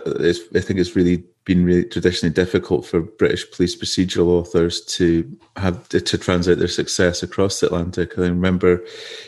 [0.54, 5.88] I think it's really been really traditionally difficult for British police procedural authors to have
[5.90, 8.18] to, translate their success across the Atlantic.
[8.18, 8.82] I remember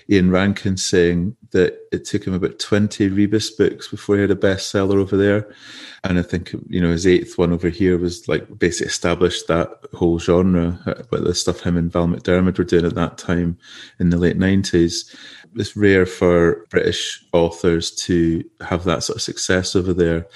[0.09, 4.35] Ian Rankin saying that it took him about 20 Rebus books before he had a
[4.35, 5.55] bestseller over there.
[6.05, 9.71] And I think, you know, his eighth one over here was like basically established that
[9.93, 10.79] whole genre,
[11.11, 13.59] but uh, the stuff him and Val McDermid were doing at that time
[13.99, 15.14] in the late 90s
[15.56, 20.26] it's rare for British authors to have that sort of success over there.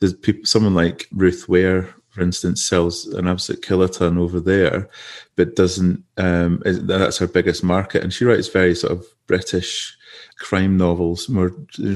[0.00, 4.88] There's people, someone like Ruth Ware, for instance, sells an absolute kiloton over there,
[5.36, 6.04] but doesn't.
[6.18, 9.96] Um, that's her biggest market, and she writes very sort of British
[10.38, 11.52] crime novels, more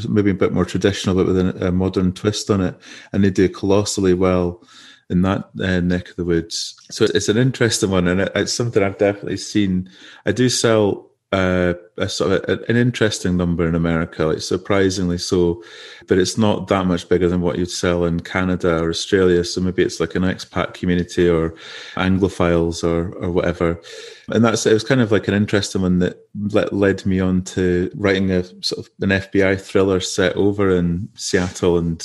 [0.09, 2.75] maybe a bit more traditional, but with a, a modern twist on it,
[3.13, 4.63] and they do colossally well
[5.11, 6.75] in that uh, neck of the woods.
[6.91, 9.91] So it's an interesting one, and it's something I've definitely seen.
[10.25, 15.63] I do sell a sort of a, an interesting number in America, like surprisingly so,
[16.07, 19.45] but it's not that much bigger than what you'd sell in Canada or Australia.
[19.45, 21.55] So maybe it's like an expat community or
[21.95, 23.81] Anglophiles or or whatever.
[24.29, 27.91] And that's it was kind of like an interesting one that led me on to
[27.95, 32.01] writing a sort of an FBI thriller set over in Seattle and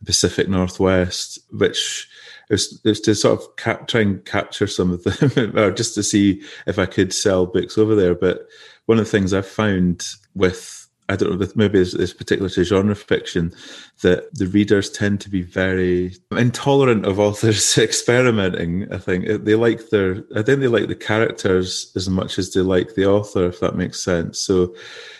[0.00, 2.08] the Pacific Northwest, which
[2.50, 6.42] was to sort of cap, try and capture some of them, or just to see
[6.66, 8.14] if I could sell books over there.
[8.14, 8.46] But
[8.86, 10.81] one of the things I've found with
[11.12, 13.52] I don't know, maybe it's this, particular to genre fiction,
[14.00, 18.90] that the readers tend to be very intolerant of authors experimenting.
[18.92, 22.62] I think they like their, I think they like the characters as much as they
[22.62, 24.38] like the author, if that makes sense.
[24.40, 24.74] So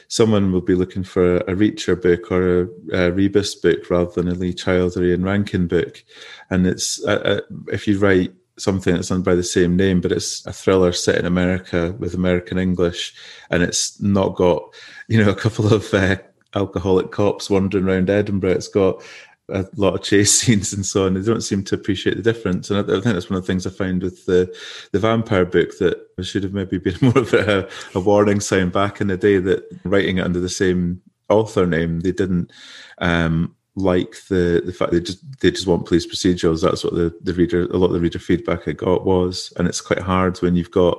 [0.09, 4.29] someone will be looking for a Reacher book or a, a Rebus book rather than
[4.29, 6.03] a Lee Child or Ian Rankin book.
[6.49, 10.13] And it's, uh, uh, if you write something that's done by the same name, but
[10.13, 13.15] it's a thriller set in America with American English,
[13.51, 14.63] and it's not got,
[15.09, 16.17] you know, a couple of uh,
[16.55, 18.53] alcoholic cops wandering around Edinburgh.
[18.53, 19.03] It's got
[19.49, 21.15] a lot of chase scenes and so on.
[21.15, 23.47] They don't seem to appreciate the difference, and I, I, think that's one of the
[23.47, 24.55] things I found with the
[24.93, 29.01] the vampire book that should have maybe been more of a, a warning sign back
[29.01, 32.53] in the day that writing it under the same author name, they didn't
[32.99, 36.63] um, like the the fact they just they just want police procedurals.
[36.63, 39.67] That's what the the reader a lot of the reader feedback I got was, and
[39.67, 40.99] it's quite hard when you've got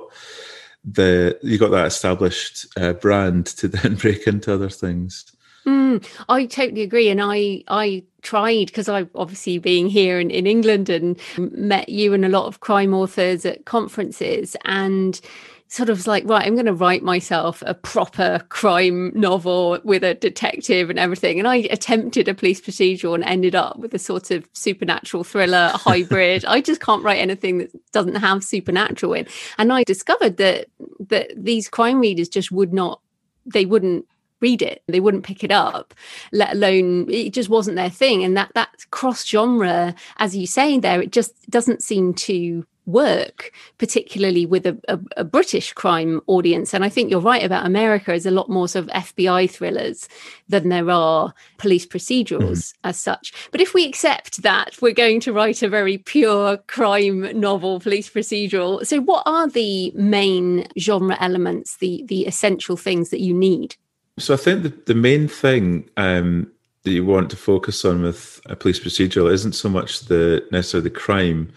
[0.84, 5.24] the you got that established uh, brand to then break into other things.
[5.66, 10.46] Mm, I totally agree, and I I tried because I obviously being here in, in
[10.46, 15.20] England and met you and a lot of crime authors at conferences and
[15.68, 20.14] sort of like right i'm going to write myself a proper crime novel with a
[20.14, 21.38] detective and everything.
[21.38, 25.70] And i attempted a police procedural and ended up with a sort of supernatural thriller
[25.74, 26.44] hybrid.
[26.48, 29.26] I just can't write anything that doesn't have supernatural in.
[29.58, 30.68] And i discovered that
[31.08, 33.00] that these crime readers just would not
[33.46, 34.06] they wouldn't
[34.40, 34.82] read it.
[34.88, 35.94] They wouldn't pick it up
[36.32, 38.22] let alone it just wasn't their thing.
[38.22, 43.52] And that that cross genre as you say there it just doesn't seem to work,
[43.78, 46.74] particularly with a, a, a, British crime audience.
[46.74, 50.08] And I think you're right about America is a lot more sort of FBI thrillers
[50.48, 52.74] than there are police procedurals mm.
[52.84, 53.32] as such.
[53.50, 58.08] But if we accept that we're going to write a very pure crime novel, police
[58.10, 63.76] procedural, so what are the main genre elements, the the essential things that you need?
[64.18, 66.50] So I think the, the main thing um,
[66.84, 70.88] that you want to focus on with a police procedural isn't so much the necessarily
[70.88, 71.50] the crime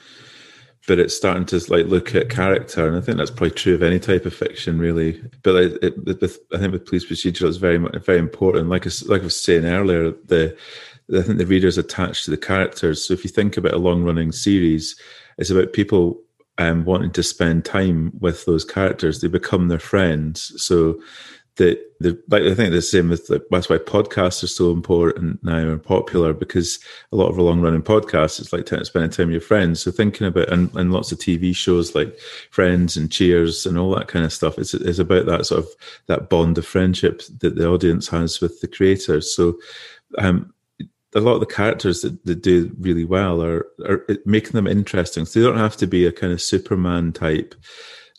[0.87, 3.83] but it's starting to like look at character, and I think that's probably true of
[3.83, 5.21] any type of fiction, really.
[5.43, 8.69] But it, it, with, I think with police procedural, it's very very important.
[8.69, 10.57] Like I, like I was saying earlier, the
[11.15, 13.05] I think the reader's attached to the characters.
[13.05, 14.99] So if you think about a long running series,
[15.37, 16.21] it's about people
[16.57, 19.21] um, wanting to spend time with those characters.
[19.21, 20.53] They become their friends.
[20.61, 21.01] So
[21.57, 25.43] the, the like I think the same with like, that's why podcasts are so important
[25.43, 26.79] now and popular because
[27.11, 29.81] a lot of long running podcasts it's like spending time with your friends.
[29.81, 32.17] So thinking about and, and lots of TV shows like
[32.51, 34.59] Friends and Cheers and all that kind of stuff.
[34.59, 35.69] It's it's about that sort of
[36.05, 39.35] that bond of friendship that the audience has with the creators.
[39.35, 39.57] So
[40.19, 40.53] um,
[41.15, 45.25] a lot of the characters that, that do really well are, are making them interesting.
[45.25, 47.55] So they don't have to be a kind of Superman type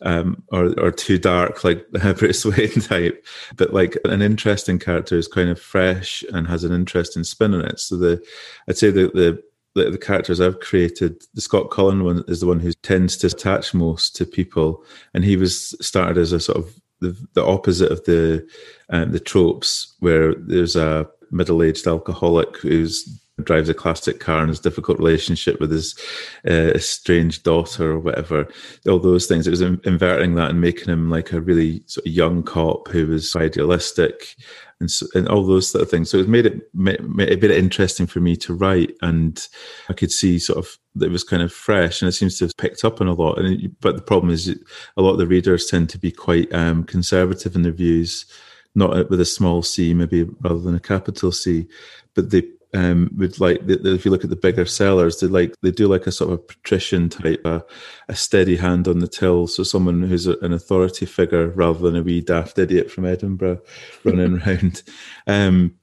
[0.01, 5.17] um, or or too dark like the Bruce Wayne type, but like an interesting character
[5.17, 7.79] is kind of fresh and has an interesting spin on it.
[7.79, 8.23] So the
[8.67, 9.43] I'd say the the
[9.75, 13.73] the, characters I've created, the Scott Cullen one is the one who tends to attach
[13.73, 14.83] most to people,
[15.13, 18.47] and he was started as a sort of the, the opposite of the
[18.89, 24.59] um, the tropes where there's a middle-aged alcoholic who's drives a classic car and his
[24.59, 25.95] difficult relationship with his
[26.47, 28.47] uh, estranged daughter or whatever.
[28.87, 29.47] All those things.
[29.47, 33.07] It was inverting that and making him like a really sort of young cop who
[33.07, 34.35] was idealistic
[34.79, 36.09] and, so, and all those sort of things.
[36.09, 39.45] So it made it made, made it interesting for me to write and
[39.89, 42.57] i could see sort of it was kind of fresh and it seems to have
[42.57, 43.37] picked up on a lot.
[43.37, 44.49] And it, but the problem is
[44.97, 48.25] a lot of the readers tend to be quite um, conservative in their views
[48.75, 51.67] not with a small c, maybe rather than a capital C,
[52.15, 55.71] but they um, would like if you look at the bigger sellers, they like they
[55.71, 57.63] do like a sort of a patrician type, a,
[58.07, 61.95] a steady hand on the till, so someone who's a, an authority figure rather than
[61.95, 63.61] a wee daft idiot from Edinburgh
[64.03, 64.83] running around.
[65.25, 65.75] Um,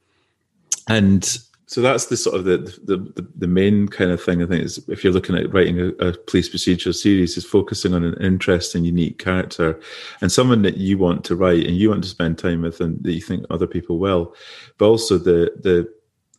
[0.89, 4.65] and so that's the sort of the, the the main kind of thing I think
[4.65, 8.15] is if you're looking at writing a, a, police procedural series is focusing on an
[8.21, 9.81] interesting, unique character
[10.21, 13.03] and someone that you want to write and you want to spend time with and
[13.03, 14.37] that you think other people will.
[14.79, 15.93] But also the the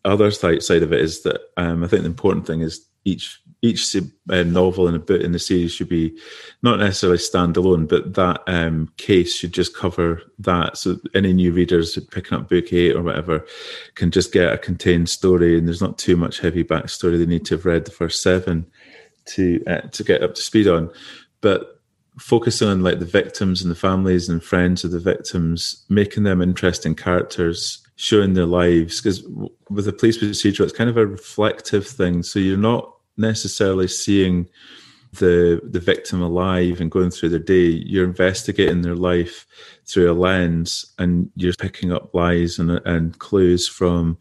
[0.08, 3.40] other side side of it is that um, I think the important thing is each
[3.64, 6.16] each uh, novel in a book in the series should be
[6.62, 10.78] not necessarily standalone, but that um, case should just cover that.
[10.78, 13.46] So any new readers picking up book eight or whatever
[13.96, 17.46] can just get a contained story, and there's not too much heavy backstory they need
[17.46, 18.68] to have read the first seven
[19.26, 20.92] to uh, to get up to speed on.
[21.42, 21.82] But
[22.20, 26.42] focusing on like the victims and the families and friends of the victims, making them
[26.42, 29.02] interesting characters, showing their lives.
[29.02, 29.24] Because
[29.70, 32.24] with a police procedural, it's kind of a reflective thing.
[32.24, 34.48] So you're not necessarily seeing
[35.14, 37.84] the the victim alive and going through their day.
[37.86, 39.46] You're investigating their life
[39.86, 44.18] through a lens, and you're picking up lies and and clues from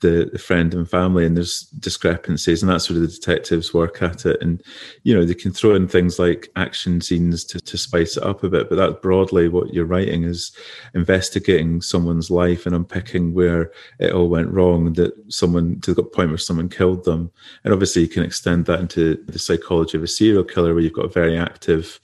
[0.00, 4.26] the, the friend and family and there's discrepancies and that's where the detectives work at
[4.26, 4.40] it.
[4.40, 4.62] And
[5.02, 8.42] you know they can throw in things like action scenes to, to spice it up
[8.42, 10.52] a bit but that's broadly what you're writing is
[10.94, 16.30] investigating someone's life and unpicking where it all went wrong that someone to the point
[16.30, 17.30] where someone killed them.
[17.64, 20.92] And obviously you can extend that into the psychology of a serial killer where you've
[20.92, 22.00] got a very active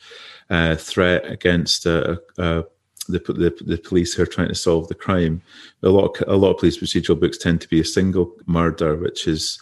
[0.50, 2.64] uh, threat against a, a
[3.04, 5.42] the, the, the police who are trying to solve the crime.
[5.82, 8.96] A lot of, a lot of police procedural books tend to be a single murder,
[8.96, 9.60] which is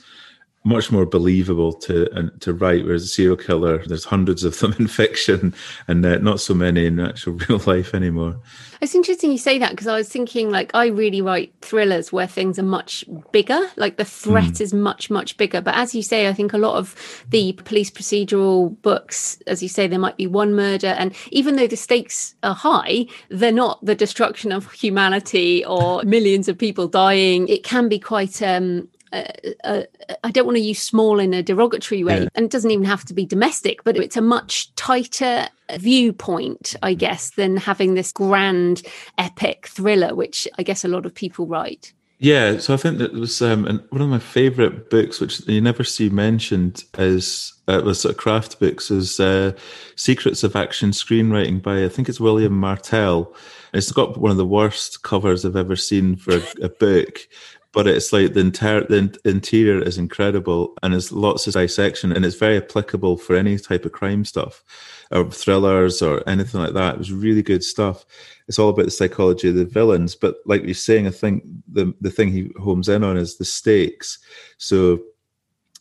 [0.65, 2.85] much more believable to uh, to write.
[2.85, 5.55] Whereas a serial killer, there's hundreds of them in fiction,
[5.89, 8.41] and uh, not so many in actual real life anymore.
[8.81, 12.27] It's interesting you say that because I was thinking like I really write thrillers where
[12.27, 14.61] things are much bigger, like the threat mm.
[14.61, 15.61] is much much bigger.
[15.61, 19.69] But as you say, I think a lot of the police procedural books, as you
[19.69, 23.85] say, there might be one murder, and even though the stakes are high, they're not
[23.85, 27.49] the destruction of humanity or millions of people dying.
[27.49, 29.25] It can be quite um, uh,
[29.65, 29.83] uh,
[30.25, 32.29] I don't want to use small in a derogatory way, yeah.
[32.35, 36.95] and it doesn't even have to be domestic, but it's a much tighter viewpoint, I
[36.95, 38.83] guess, than having this grand
[39.19, 41.93] epic thriller, which I guess a lot of people write.
[42.23, 45.83] Yeah, so I think that was um, one of my favorite books, which you never
[45.83, 49.53] see mentioned, is uh, it was sort of craft books, is uh,
[49.97, 53.35] Secrets of Action Screenwriting by I think it's William Martell.
[53.75, 57.27] It's got one of the worst covers I've ever seen for a, a book,
[57.73, 62.25] but it's like the entire the interior is incredible and there's lots of dissection and
[62.25, 64.63] it's very applicable for any type of crime stuff
[65.11, 66.95] or thrillers or anything like that.
[66.95, 68.05] It was really good stuff.
[68.47, 71.95] It's all about the psychology of the villains, but like you're saying, I think the
[72.01, 74.19] the thing he homes in on is the stakes.
[74.59, 75.01] So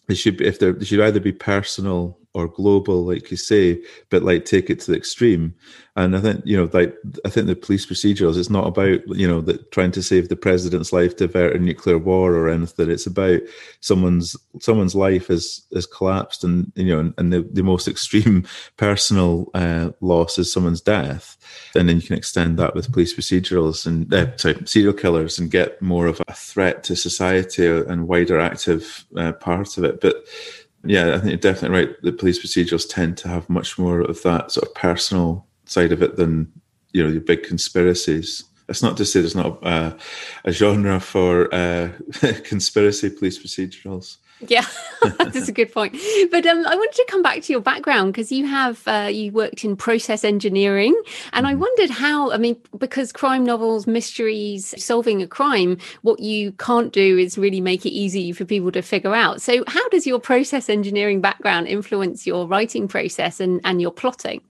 [0.07, 4.23] they should be if they should either be personal or global, like you say, but
[4.23, 5.53] like take it to the extreme.
[5.97, 8.37] And I think you know, like I think the police procedurals.
[8.37, 11.59] It's not about you know that trying to save the president's life to avert a
[11.59, 12.89] nuclear war or anything.
[12.89, 13.41] It's about
[13.81, 18.47] someone's someone's life has has collapsed, and you know, and, and the, the most extreme
[18.77, 21.37] personal uh, loss is someone's death.
[21.75, 25.51] And then you can extend that with police procedurals and uh, sorry, serial killers, and
[25.51, 29.99] get more of a threat to society and wider active uh, part of it.
[29.99, 30.25] But
[30.83, 32.01] yeah, I think you're definitely right.
[32.01, 36.01] The police procedurals tend to have much more of that sort of personal side of
[36.01, 36.51] it than
[36.93, 38.43] you know your big conspiracies.
[38.67, 39.97] It's not to say there's not a,
[40.45, 41.89] a genre for uh,
[42.43, 44.17] conspiracy police procedurals.
[44.47, 44.65] Yeah,
[45.17, 45.95] that's a good point.
[46.31, 49.31] But um, I wanted to come back to your background because you have uh, you
[49.31, 50.99] worked in process engineering,
[51.33, 51.61] and I mm-hmm.
[51.61, 52.31] wondered how.
[52.31, 57.61] I mean, because crime novels, mysteries, solving a crime, what you can't do is really
[57.61, 59.41] make it easy for people to figure out.
[59.41, 64.41] So, how does your process engineering background influence your writing process and and your plotting?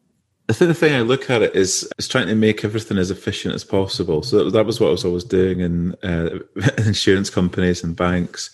[0.52, 3.10] I think the thing I look at it is is trying to make everything as
[3.10, 4.22] efficient as possible.
[4.22, 6.40] So that, that was what I was always doing in uh,
[6.86, 8.54] insurance companies and banks.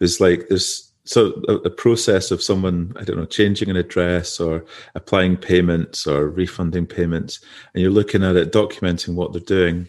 [0.00, 4.38] Was like there's so a, a, process of someone I don't know changing an address
[4.38, 7.40] or applying payments or refunding payments,
[7.72, 9.88] and you're looking at it, documenting what they're doing,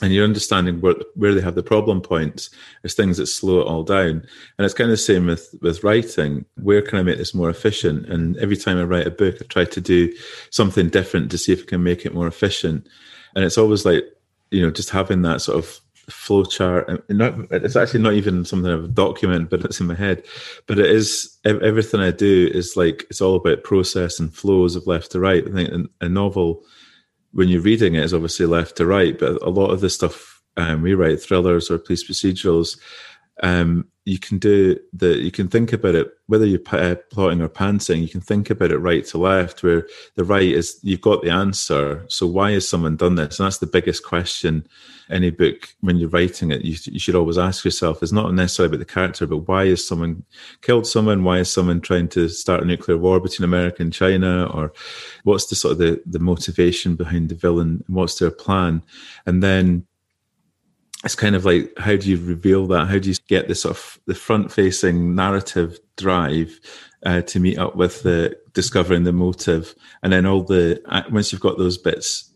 [0.00, 2.50] and you're understanding where where they have the problem points.
[2.82, 4.26] There's things that slow it all down,
[4.58, 6.46] and it's kind of the same with with writing.
[6.56, 8.06] Where can I make this more efficient?
[8.06, 10.12] And every time I write a book, I try to do
[10.50, 12.88] something different to see if I can make it more efficient.
[13.36, 14.04] And it's always like
[14.50, 17.08] you know just having that sort of flow chart.
[17.08, 20.24] Not, it's actually not even something I've documented, but it's in my head.
[20.66, 24.86] But it is everything I do is like it's all about process and flows of
[24.86, 25.46] left to right.
[25.46, 26.64] I think a novel
[27.32, 30.42] when you're reading it is obviously left to right, but a lot of the stuff
[30.56, 32.78] um, we write, thrillers or police procedurals,
[33.42, 37.48] um, you can do the you can think about it whether you're uh, plotting or
[37.48, 39.86] pantsing you can think about it right to left where
[40.16, 42.04] the right is you've got the answer.
[42.08, 43.38] So why has someone done this?
[43.38, 44.66] And that's the biggest question
[45.10, 48.02] any book when you're writing it you, you should always ask yourself.
[48.02, 50.24] It's not necessarily about the character but why is someone
[50.60, 51.22] killed someone?
[51.22, 54.46] Why is someone trying to start a nuclear war between america and china?
[54.46, 54.72] Or
[55.22, 57.84] what's the sort of the, the motivation behind the villain?
[57.86, 58.82] What's their plan?
[59.24, 59.86] And then
[61.04, 62.88] it's kind of like how do you reveal that?
[62.88, 66.60] How do you get the sort of the front facing narrative drive
[67.06, 71.40] uh, to meet up with the discovering the motive, and then all the once you've
[71.40, 72.29] got those bits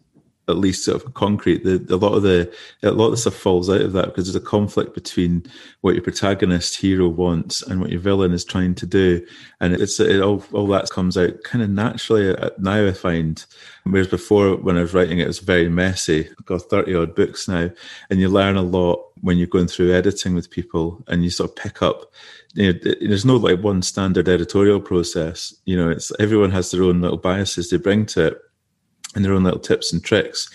[0.49, 1.65] at least sort of concrete.
[1.65, 4.27] The, a lot of the a lot of the stuff falls out of that because
[4.27, 5.45] there's a conflict between
[5.81, 9.27] what your protagonist hero wants and what your villain is trying to do,
[9.61, 12.85] and it's it all all that comes out kind of naturally now.
[12.87, 13.45] I find,
[13.85, 16.29] whereas before when I was writing it, it was very messy.
[16.29, 17.71] I've got thirty odd books now,
[18.11, 21.51] and you learn a lot when you're going through editing with people, and you sort
[21.51, 22.13] of pick up
[22.55, 25.53] you know, there's no like one standard editorial process.
[25.65, 28.39] You know, it's everyone has their own little biases they bring to it
[29.15, 30.49] and their own little tips and tricks.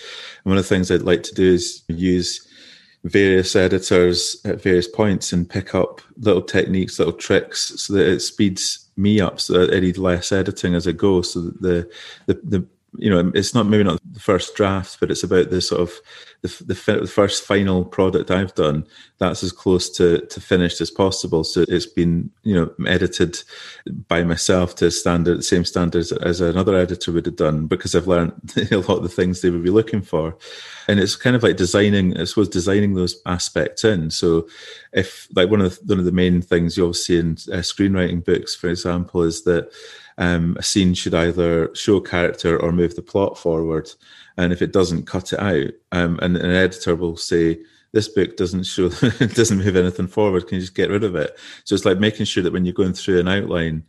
[0.43, 2.47] And one of the things I'd like to do is use
[3.03, 8.19] various editors at various points and pick up little techniques, little tricks, so that it
[8.19, 11.89] speeds me up, so that I need less editing as I go, so that the
[12.25, 12.67] the, the
[12.97, 15.93] you know it's not maybe not the first draft, but it's about the sort of
[16.41, 18.87] the, the, the, first final product I've done,
[19.17, 21.43] that's as close to, to finished as possible.
[21.43, 23.43] So it's been, you know, edited
[24.07, 28.07] by myself to standard, the same standards as another editor would have done because I've
[28.07, 28.31] learned
[28.71, 30.37] a lot of the things they would be looking for.
[30.87, 34.09] And it's kind of like designing, I suppose, designing those aspects in.
[34.09, 34.47] So
[34.93, 38.23] if like one of the, one of the main things you'll see in uh, screenwriting
[38.23, 39.71] books, for example, is that
[40.19, 43.89] um, a scene should either show character or move the plot forward
[44.39, 45.71] and if it doesn't, cut it out.
[45.91, 47.59] Um, and an editor will say,
[47.91, 48.87] "This book doesn't show,
[49.19, 50.47] doesn't move anything forward.
[50.47, 52.73] Can you just get rid of it?" So it's like making sure that when you're
[52.73, 53.83] going through an outline,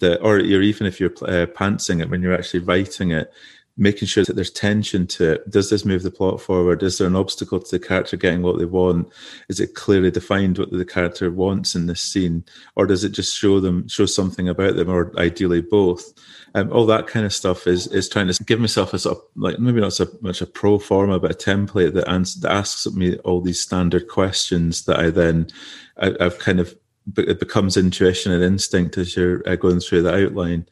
[0.00, 3.32] that, or you're even if you're uh, pantsing it when you're actually writing it,
[3.76, 5.50] making sure that there's tension to it.
[5.50, 6.82] Does this move the plot forward?
[6.82, 9.12] Is there an obstacle to the character getting what they want?
[9.48, 12.44] Is it clearly defined what the character wants in this scene,
[12.76, 16.12] or does it just show them show something about them, or ideally both?
[16.54, 19.24] Um, all that kind of stuff is is trying to give myself a sort of
[19.34, 22.86] like maybe not so much a pro forma, but a template that, ans- that asks
[22.92, 25.48] me all these standard questions that I then
[25.96, 26.74] I, have kind of
[27.16, 30.66] it becomes intuition and instinct as you're uh, going through the outline.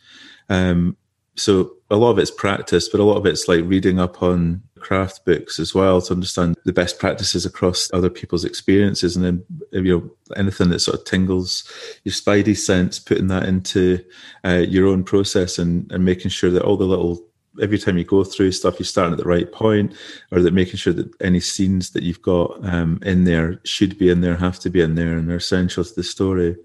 [0.49, 0.97] Um,
[1.37, 4.63] so a lot of it's practice, but a lot of it's like reading up on
[4.81, 9.45] craft books as well to understand the best practices across other people's experiences, and then
[9.71, 11.65] you know anything that sort of tingles
[12.05, 14.05] your spidey sense, putting that into
[14.45, 17.23] uh, your own process and and making sure that all the little
[17.61, 19.95] every time you go through stuff, you're starting at the right point,
[20.31, 24.11] or that making sure that any scenes that you've got um, in there should be
[24.11, 26.57] in there, have to be in there, and are essential to the story.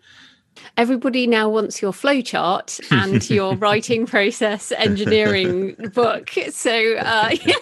[0.78, 6.32] Everybody now wants your flowchart and your writing process engineering book.
[6.52, 7.54] So uh, yeah,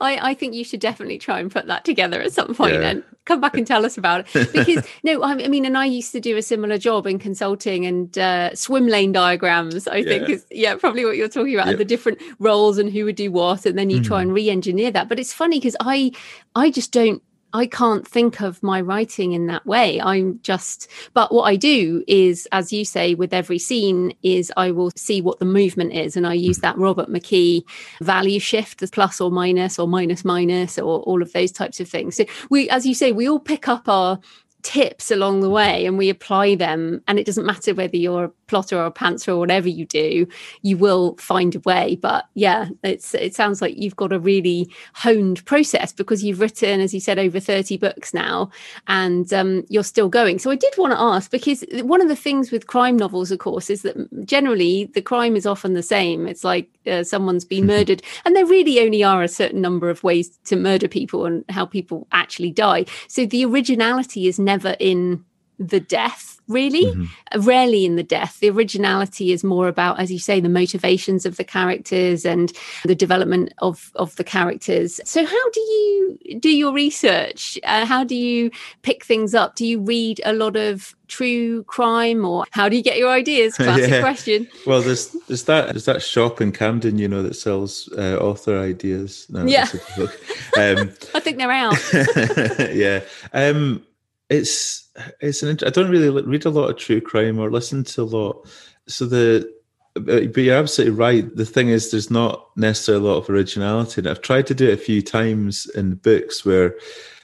[0.00, 2.90] I, I, think you should definitely try and put that together at some point yeah.
[2.90, 4.52] and come back and tell us about it.
[4.52, 8.16] Because no, I mean, and I used to do a similar job in consulting and
[8.18, 9.86] uh, swim lane diagrams.
[9.86, 10.04] I yeah.
[10.04, 11.78] think is yeah probably what you're talking about, yep.
[11.78, 14.04] the different roles and who would do what, and then you mm.
[14.04, 15.08] try and re-engineer that.
[15.08, 16.12] But it's funny because I
[16.54, 17.22] I just don't
[17.52, 20.00] I can't think of my writing in that way.
[20.00, 24.70] I'm just, but what I do is, as you say, with every scene, is I
[24.70, 26.16] will see what the movement is.
[26.16, 27.64] And I use that Robert McKee
[28.00, 31.88] value shift, the plus or minus or minus minus or all of those types of
[31.88, 32.16] things.
[32.16, 34.20] So we, as you say, we all pick up our
[34.62, 38.76] tips along the way and we apply them and it doesn't matter whether you're plotter
[38.76, 40.26] or a pantser or whatever you do
[40.62, 41.96] you will find a way.
[41.96, 46.80] But yeah it's it sounds like you've got a really honed process because you've written
[46.80, 48.50] as you said over 30 books now
[48.88, 50.38] and um, you're still going.
[50.38, 53.38] So i did want to ask because one of the things with crime novels of
[53.38, 53.96] course is that
[54.26, 56.26] generally the crime is often the same.
[56.26, 60.02] It's like uh, someone's been murdered and there really only are a certain number of
[60.02, 62.84] ways to murder people and how people actually die.
[63.08, 65.24] So the originality is never in
[65.60, 66.86] the death really.
[66.86, 67.40] Mm-hmm.
[67.42, 68.40] rarely in the death.
[68.40, 72.52] The originality is more about as you say the motivations of the characters and
[72.84, 75.00] the development of of the characters.
[75.04, 77.58] So how do you do your research?
[77.64, 78.50] Uh, how do you
[78.82, 79.54] pick things up?
[79.54, 83.54] Do you read a lot of true crime or how do you get your ideas?
[83.56, 84.00] Classic yeah.
[84.00, 84.48] question.
[84.66, 88.58] Well there's there's that there's that shop in camden you know that sells uh, author
[88.58, 89.26] ideas.
[89.30, 89.68] No, yeah.
[89.96, 91.78] um, i think they're out.
[92.74, 93.00] Yeah.
[93.32, 93.84] Um
[94.30, 94.88] it's
[95.20, 95.58] it's an.
[95.66, 98.48] I don't really read a lot of true crime or listen to a lot.
[98.86, 99.52] So the
[99.94, 101.36] but you're absolutely right.
[101.36, 104.00] The thing is, there's not necessarily a lot of originality.
[104.00, 106.76] And I've tried to do it a few times in books where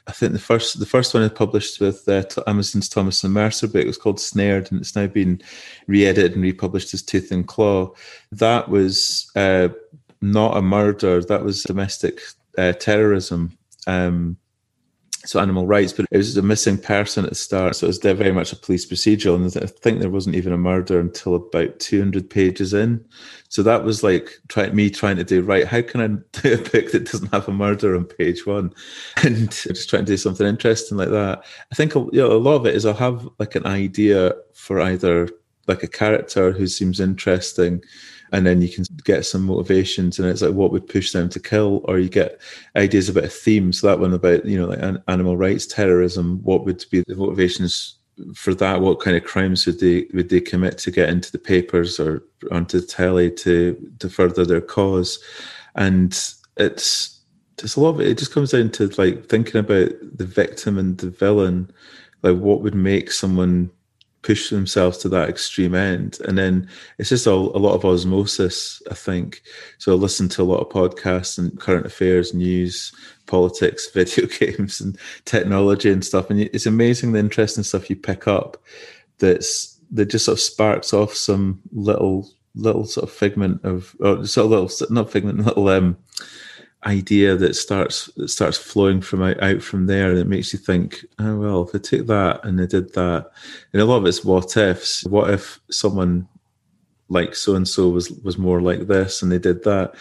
[0.09, 3.69] I think the first the first one I published with uh, Amazon's Thomas and Mercer
[3.69, 5.41] book was called Snared, and it's now been
[5.87, 7.93] re-edited and republished as Tooth and Claw.
[8.33, 9.69] That was uh,
[10.21, 11.23] not a murder.
[11.23, 12.21] That was domestic
[12.59, 13.57] uh, terrorism.
[13.87, 14.39] Um,
[15.27, 17.77] so animal rights, but it was a missing person at the start.
[17.77, 19.37] So it was very much a police procedural.
[19.37, 23.05] And I think there wasn't even a murder until about 200 pages in.
[23.49, 26.07] So that was like try, me trying to do, right, how can I
[26.41, 28.73] do a book that doesn't have a murder on page one?
[29.25, 31.45] And just trying to do something interesting like that.
[31.73, 34.81] I think you know, a lot of it is I'll have like an idea for
[34.81, 35.29] either
[35.67, 37.83] like a character who seems interesting
[38.33, 41.41] and then you can get some motivations and it's like what would push them to
[41.41, 42.41] kill or you get
[42.75, 43.73] ideas about a theme.
[43.73, 47.97] So that one about you know like animal rights terrorism what would be the motivations
[48.35, 48.81] for that?
[48.81, 52.23] What kind of crimes would they would they commit to get into the papers or
[52.51, 55.23] onto the telly to to further their cause?
[55.75, 56.13] And
[56.57, 57.21] it's
[57.59, 60.79] just a lot of it it just comes down to like thinking about the victim
[60.79, 61.71] and the villain.
[62.23, 63.71] Like what would make someone
[64.27, 66.19] push themselves to that extreme end.
[66.27, 66.69] And then
[66.99, 69.41] it's just a, a lot of osmosis, I think.
[69.79, 72.93] So I listen to a lot of podcasts and current affairs, news,
[73.27, 76.29] politics, video games, and technology and stuff.
[76.29, 78.57] And it's amazing the interesting stuff you pick up
[79.19, 84.27] that's that just sort of sparks off some little little sort of figment of or
[84.27, 85.97] sort of little not figment little um
[86.87, 91.05] idea that starts that starts flowing from out, out from there it makes you think
[91.19, 93.31] oh well if I took that and I did that
[93.73, 95.05] and a lot of it's what ifs.
[95.05, 96.29] What if someone
[97.09, 99.95] like so and so was was more like this and they did that?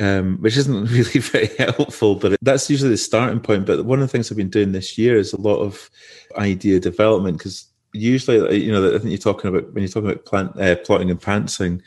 [0.00, 3.66] Um, which isn't really very helpful but that's usually the starting point.
[3.66, 5.90] But one of the things I've been doing this year is a lot of
[6.36, 10.24] idea development because usually you know I think you're talking about when you're talking about
[10.26, 11.82] plant, uh, plotting and pantsing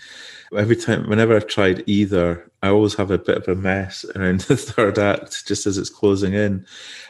[0.55, 4.41] every time whenever I've tried either, I always have a bit of a mess around
[4.41, 6.66] the third act just as it's closing in.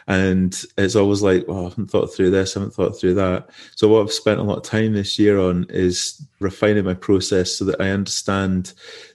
[0.06, 3.50] And it's always like, well, I haven't thought through this, I haven't thought through that.
[3.76, 7.52] So what I've spent a lot of time this year on is refining my process
[7.52, 8.72] so that I understand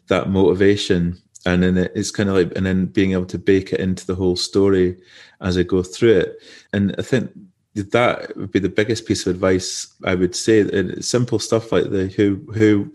[0.08, 3.80] that motivation and then it's kind of like and then being able to bake it
[3.80, 4.98] into the whole story
[5.42, 6.38] as i go through it
[6.72, 7.32] and i think
[7.76, 10.60] that would be the biggest piece of advice I would say.
[10.62, 12.94] And simple stuff like the who, who,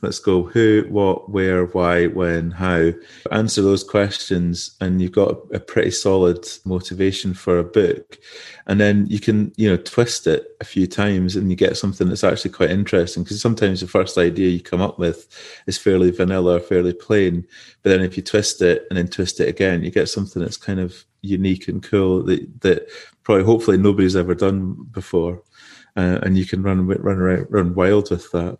[0.00, 2.92] let's go who, what, where, why, when, how.
[3.32, 8.18] Answer those questions, and you've got a pretty solid motivation for a book.
[8.66, 12.08] And then you can, you know, twist it a few times, and you get something
[12.08, 13.24] that's actually quite interesting.
[13.24, 15.26] Because sometimes the first idea you come up with
[15.66, 17.44] is fairly vanilla, fairly plain.
[17.82, 20.56] But then if you twist it and then twist it again, you get something that's
[20.56, 22.88] kind of unique and cool that that
[23.22, 25.42] probably hopefully nobody's ever done before,
[25.96, 28.58] uh, and you can run run around, run wild with that.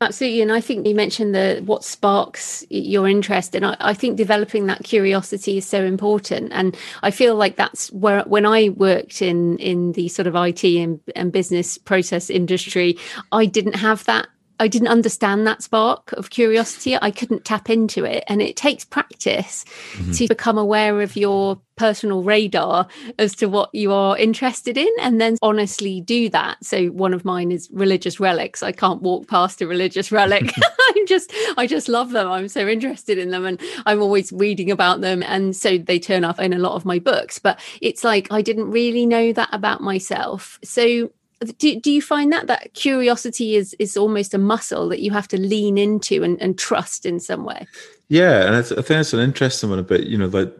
[0.00, 0.42] Absolutely.
[0.42, 3.56] And I think you mentioned the what sparks your interest.
[3.56, 6.52] And I, I, think developing that curiosity is so important.
[6.52, 10.62] And I feel like that's where when I worked in in the sort of IT
[10.62, 12.96] and, and business process industry,
[13.32, 14.28] I didn't have that
[14.58, 16.96] I didn't understand that spark of curiosity.
[17.00, 18.24] I couldn't tap into it.
[18.26, 20.12] And it takes practice mm-hmm.
[20.12, 22.88] to become aware of your personal radar
[23.18, 26.62] as to what you are interested in and then honestly do that.
[26.62, 28.62] So one of mine is religious relics.
[28.62, 30.52] I can't walk past a religious relic.
[30.96, 32.28] I'm just I just love them.
[32.28, 35.22] I'm so interested in them and I'm always reading about them.
[35.22, 37.38] And so they turn up in a lot of my books.
[37.38, 40.58] But it's like I didn't really know that about myself.
[40.64, 41.10] So
[41.58, 45.28] do, do you find that that curiosity is is almost a muscle that you have
[45.28, 47.66] to lean into and, and trust in some way?
[48.08, 50.54] Yeah and I, th- I think that's an interesting one about you know like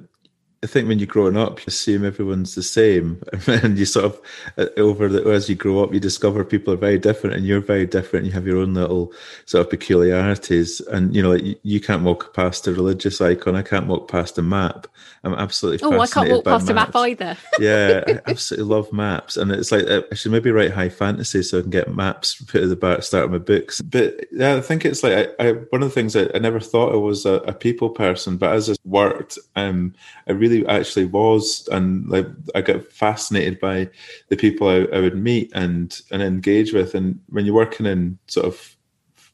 [0.60, 4.20] I think when you're growing up, you assume everyone's the same, and you sort of
[4.56, 7.60] uh, over the as you grow up, you discover people are very different, and you're
[7.60, 8.26] very different.
[8.26, 9.12] You have your own little
[9.44, 13.54] sort of peculiarities, and you know, like you, you can't walk past a religious icon.
[13.54, 14.88] I can't walk past a map.
[15.22, 16.70] I'm absolutely oh, I can't walk past maps.
[16.70, 17.36] a map either.
[17.60, 21.44] yeah, I absolutely love maps, and it's like uh, I should maybe write high fantasy
[21.44, 23.80] so I can get maps put at the back start of my books.
[23.80, 26.58] But yeah, I think it's like I, I one of the things I, I never
[26.58, 29.94] thought I was a, a people person, but as I worked, um,
[30.26, 33.90] I really really actually was, and like I got fascinated by
[34.28, 36.94] the people I, I would meet and and engage with.
[36.94, 38.76] And when you're working in sort of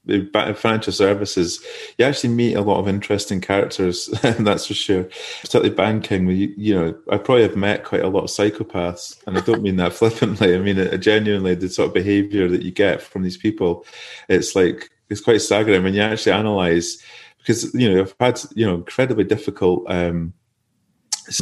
[0.07, 1.65] financial services,
[1.99, 5.05] you actually meet a lot of interesting characters, that's for sure.
[5.41, 9.39] Particularly banking, you, you know, I probably have met quite a lot of psychopaths, and
[9.39, 10.55] I don't mean that flippantly.
[10.55, 11.55] I mean it, genuinely.
[11.55, 13.87] The sort of behaviour that you get from these people,
[14.29, 17.03] it's like it's quite staggering when you actually analyse.
[17.39, 20.33] Because you know, I've had you know incredibly difficult um,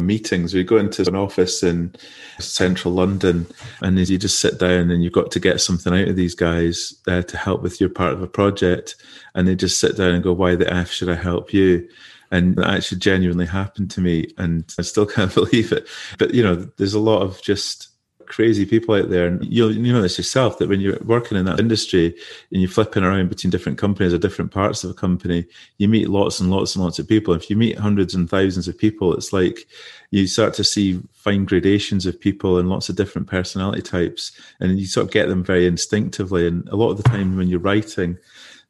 [0.01, 0.53] meetings.
[0.53, 1.93] We go into an office in
[2.39, 3.47] central London,
[3.81, 6.93] and you just sit down and you've got to get something out of these guys
[7.07, 8.95] uh, to help with your part of a project,
[9.35, 11.87] and they just sit down and go, "Why the f should I help you?"
[12.31, 15.87] And that actually genuinely happened to me, and I still can't believe it.
[16.17, 17.92] But you know, there's a lot of just
[18.27, 19.27] crazy people out there.
[19.27, 22.07] And you you know this yourself that when you're working in that industry
[22.51, 25.45] and you're flipping around between different companies or different parts of a company,
[25.77, 27.33] you meet lots and lots and lots of people.
[27.33, 29.67] If you meet hundreds and thousands of people, it's like
[30.11, 34.79] you start to see fine gradations of people and lots of different personality types, and
[34.79, 36.47] you sort of get them very instinctively.
[36.47, 38.17] And a lot of the time when you're writing,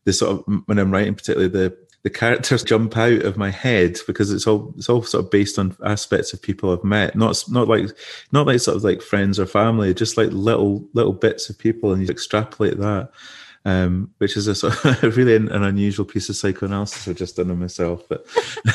[0.05, 3.97] the sort of when I'm writing, particularly the the characters jump out of my head
[4.05, 7.41] because it's all it's all sort of based on aspects of people I've met, not
[7.49, 7.89] not like
[8.31, 11.93] not like sort of like friends or family, just like little little bits of people,
[11.93, 13.11] and you extrapolate that.
[13.65, 17.37] Um, which is a sort of really an, an, unusual piece of psychoanalysis I've just
[17.37, 18.03] done on myself.
[18.09, 18.25] But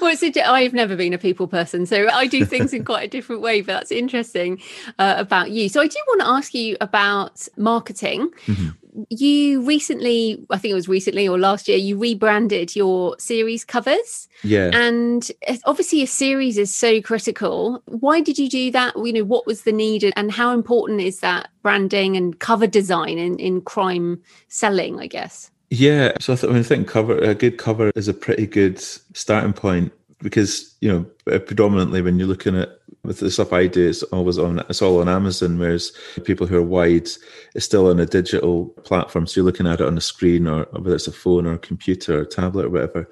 [0.00, 3.04] well, it's a, I've never been a people person, so I do things in quite
[3.04, 3.60] a different way.
[3.60, 4.58] But that's interesting
[4.98, 5.68] uh, about you.
[5.68, 8.30] So I do want to ask you about marketing.
[8.46, 13.64] Mm-hmm you recently, I think it was recently or last year, you rebranded your series
[13.64, 14.28] covers.
[14.42, 14.70] Yeah.
[14.72, 15.30] And
[15.64, 17.82] obviously, a series is so critical.
[17.86, 18.94] Why did you do that?
[18.96, 23.18] You know, what was the need and how important is that branding and cover design
[23.18, 25.50] in, in crime selling, I guess?
[25.70, 26.12] Yeah.
[26.20, 28.80] So I, th- I, mean, I think cover a good cover is a pretty good
[28.80, 33.66] starting point because, you know, uh, predominantly when you're looking at with the stuff I
[33.66, 35.92] do, it's always on it's all on Amazon, whereas
[36.24, 37.08] people who are wide
[37.54, 39.26] it's still on a digital platform.
[39.26, 41.58] So you're looking at it on a screen or whether it's a phone or a
[41.58, 43.08] computer or tablet or whatever.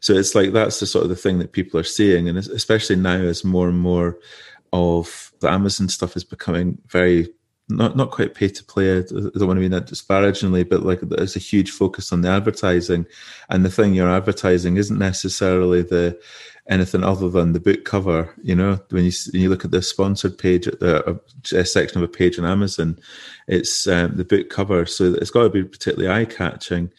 [0.00, 2.28] So it's like that's the sort of the thing that people are seeing.
[2.28, 4.18] And especially now as more and more
[4.72, 7.28] of the Amazon stuff is becoming very
[7.70, 8.98] not not quite pay to play.
[8.98, 12.28] I don't want to mean that disparagingly, but like there's a huge focus on the
[12.28, 13.06] advertising,
[13.48, 16.20] and the thing you're advertising isn't necessarily the
[16.68, 18.34] anything other than the book cover.
[18.42, 21.20] You know, when you when you look at the sponsored page at the
[21.52, 22.98] a section of a page on Amazon,
[23.48, 26.90] it's um, the book cover, so it's got to be particularly eye catching.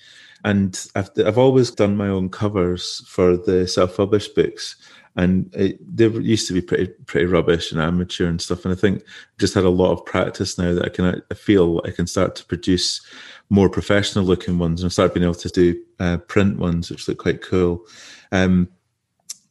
[0.43, 4.75] And I've I've always done my own covers for the self published books
[5.15, 8.63] and it, they used to be pretty pretty rubbish and amateur and stuff.
[8.63, 9.03] And I think
[9.39, 12.35] just had a lot of practice now that I can I feel I can start
[12.37, 13.01] to produce
[13.49, 17.07] more professional looking ones and I started being able to do uh, print ones, which
[17.07, 17.85] look quite cool.
[18.31, 18.69] Um,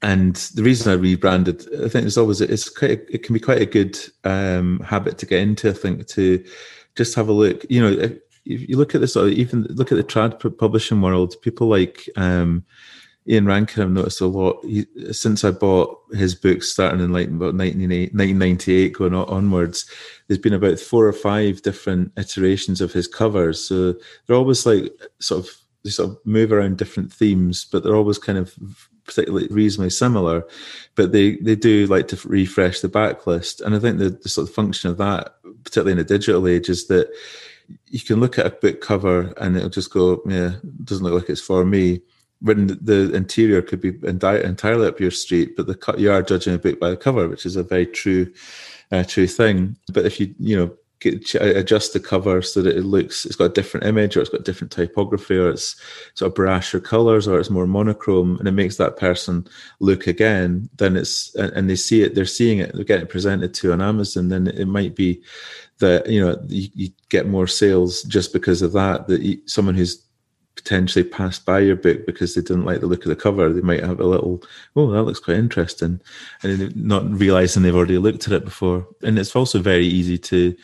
[0.02, 3.40] and the reason I rebranded, I think it's always it's quite a, it can be
[3.40, 5.68] quite a good um, habit to get into.
[5.68, 6.42] I think to
[6.96, 7.66] just have a look.
[7.68, 8.12] You know, if,
[8.46, 12.08] if you look at this, even look at the trad publishing world, people like.
[12.16, 12.64] Um,
[13.30, 17.28] Ian Rankin, I've noticed a lot he, since I bought his books starting in like
[17.28, 19.88] about 1998 going on, onwards.
[20.26, 23.64] There's been about four or five different iterations of his covers.
[23.64, 23.94] So
[24.26, 25.50] they're always like sort of,
[25.84, 28.52] they sort of move around different themes, but they're always kind of
[29.04, 30.44] particularly reasonably similar.
[30.96, 33.60] But they, they do like to refresh the backlist.
[33.60, 36.68] And I think the, the sort of function of that, particularly in a digital age,
[36.68, 37.08] is that
[37.86, 41.30] you can look at a book cover and it'll just go, yeah, doesn't look like
[41.30, 42.00] it's for me.
[42.40, 46.58] When the interior could be entirely up your street, but the you are judging a
[46.58, 48.32] book by the cover, which is a very true,
[48.90, 49.76] uh, true thing.
[49.92, 53.46] But if you you know get, adjust the cover so that it looks it's got
[53.46, 55.76] a different image or it's got different typography or it's
[56.14, 59.46] sort of brasher colors or it's more monochrome and it makes that person
[59.80, 63.72] look again then it's and they see it they're seeing it they're getting presented to
[63.72, 65.20] on amazon then it might be
[65.78, 69.74] that you know you, you get more sales just because of that that you, someone
[69.74, 70.04] who's
[70.56, 73.52] potentially passed by your book because they didn't like the look of the cover.
[73.52, 74.42] They might have a little,
[74.76, 76.00] oh, that looks quite interesting,
[76.42, 78.86] and not realizing they've already looked at it before.
[79.02, 80.56] And it's also very easy to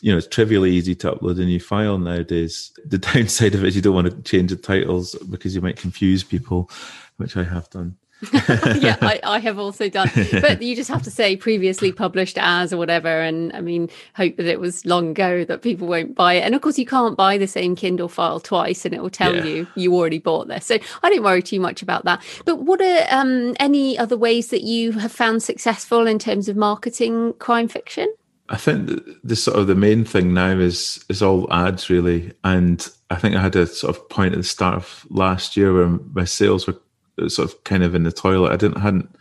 [0.00, 2.72] you know, it's trivially easy to upload a new file nowadays.
[2.84, 5.76] The downside of it is you don't want to change the titles because you might
[5.76, 6.70] confuse people,
[7.16, 7.96] which I have done.
[8.80, 10.10] yeah, I, I, have also done.
[10.32, 13.08] But you just have to say previously published as or whatever.
[13.08, 16.40] And I mean, hope that it was long ago that people won't buy it.
[16.40, 19.34] And of course, you can't buy the same Kindle file twice and it will tell
[19.34, 19.44] yeah.
[19.44, 20.66] you you already bought this.
[20.66, 22.22] So I don't worry too much about that.
[22.44, 26.56] But what are um, any other ways that you have found successful in terms of
[26.56, 28.12] marketing crime fiction?
[28.48, 32.86] I think the sort of the main thing now is is all ads really, and
[33.08, 35.98] I think I had a sort of point at the start of last year where
[36.12, 36.78] my sales were
[37.20, 38.52] Uh, sort of kind of in the toilet.
[38.52, 39.14] I didn't hadn't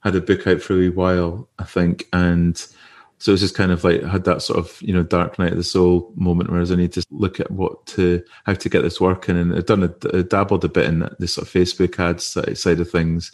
[0.00, 2.56] had a book out for a wee while, I think, and
[3.18, 5.52] so it was just kind of like had that sort of you know dark night
[5.52, 8.82] of the soul moment where I need to look at what to how to get
[8.82, 12.24] this working, and I'd done a, dabbled a bit in this sort of Facebook ads
[12.58, 13.30] side of things,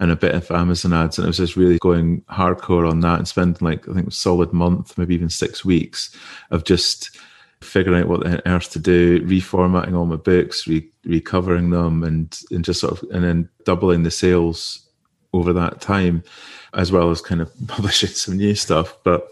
[0.00, 1.18] and a bit of Amazon ads.
[1.18, 4.12] And it was just really going hardcore on that and spending like, I think, a
[4.12, 6.14] solid month, maybe even six weeks
[6.50, 7.16] of just
[7.60, 12.38] figuring out what the earth to do, reformatting all my books, re- recovering them, and,
[12.50, 14.88] and just sort of, and then doubling the sales
[15.32, 16.22] over that time,
[16.74, 18.96] as well as kind of publishing some new stuff.
[19.04, 19.28] But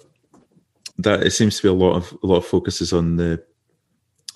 [0.98, 3.42] that it seems to be a lot of a lot of focuses on the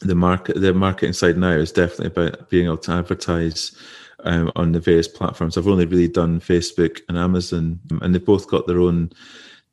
[0.01, 3.76] the market the marketing side now is definitely about being able to advertise
[4.24, 5.57] um, on the various platforms.
[5.57, 9.11] I've only really done Facebook and Amazon, and they've both got their own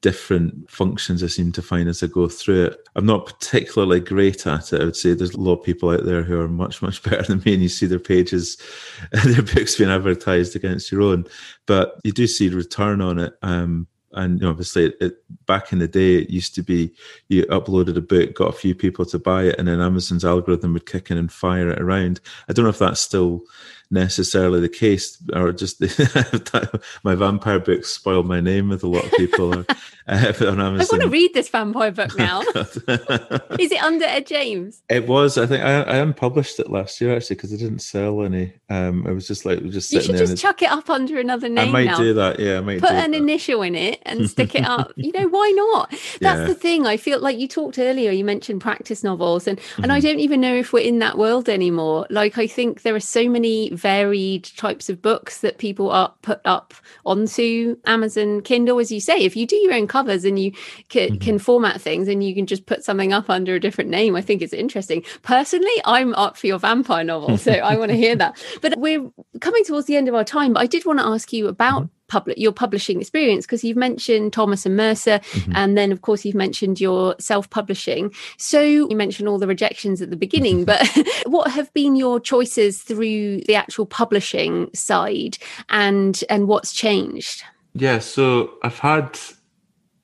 [0.01, 2.87] different functions I seem to find as I go through it.
[2.95, 4.81] I'm not particularly great at it.
[4.81, 7.23] I would say there's a lot of people out there who are much, much better
[7.23, 8.57] than me, and you see their pages,
[9.11, 11.25] their books being advertised against your own.
[11.65, 13.33] But you do see return on it.
[13.41, 16.93] Um, and obviously, it, it, back in the day, it used to be
[17.27, 20.73] you uploaded a book, got a few people to buy it, and then Amazon's algorithm
[20.73, 22.19] would kick in and fire it around.
[22.47, 23.43] I don't know if that's still
[23.89, 25.81] necessarily the case, or just
[27.03, 29.59] my vampire books spoiled my name with a lot of people.
[29.59, 29.65] Or,
[30.07, 30.79] uh, on Amazon.
[30.79, 32.41] I want to read this vampire book now.
[32.41, 34.81] Is it under Ed James?
[34.89, 35.37] It was.
[35.37, 38.53] I think I, I unpublished it last year actually because it didn't sell any.
[38.69, 41.69] Um, it was just like just you should just chuck it up under another name.
[41.69, 41.97] I might now.
[41.97, 42.39] do that.
[42.39, 43.17] Yeah, I might put an that.
[43.17, 44.93] initial in it and stick it up.
[44.95, 45.89] you know why not?
[46.21, 46.47] That's yeah.
[46.47, 46.85] the thing.
[46.85, 48.11] I feel like you talked earlier.
[48.11, 49.83] You mentioned practice novels, and mm-hmm.
[49.83, 50.07] and I mm-hmm.
[50.07, 52.07] don't even know if we're in that world anymore.
[52.09, 56.41] Like I think there are so many varied types of books that people are put
[56.45, 56.73] up
[57.05, 59.17] onto Amazon Kindle, as you say.
[59.19, 60.51] If you do your own covers and you
[60.89, 61.17] can, mm-hmm.
[61.17, 64.21] can format things and you can just put something up under a different name, I
[64.21, 65.03] think it's interesting.
[65.21, 68.37] Personally, I'm up for your vampire novel, so I want to hear that.
[68.61, 69.09] But we're
[69.41, 70.53] coming towards the end of our time.
[70.53, 73.77] But I did want to ask you about mm-hmm public your publishing experience because you've
[73.77, 75.51] mentioned Thomas and Mercer mm-hmm.
[75.55, 78.13] and then of course you've mentioned your self-publishing.
[78.37, 80.87] So you mentioned all the rejections at the beginning but
[81.25, 85.37] what have been your choices through the actual publishing side
[85.69, 87.43] and and what's changed?
[87.73, 89.19] Yeah so I've had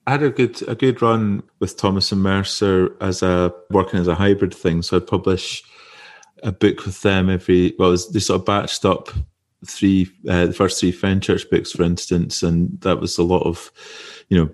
[0.06, 4.08] I had a good a good run with Thomas and Mercer as a working as
[4.08, 4.82] a hybrid thing.
[4.82, 5.64] So I'd publish
[6.44, 9.10] a book with them every well they sort of batched up
[9.68, 13.72] three uh, the first three Fenchurch books, for instance, and that was a lot of
[14.30, 14.50] you know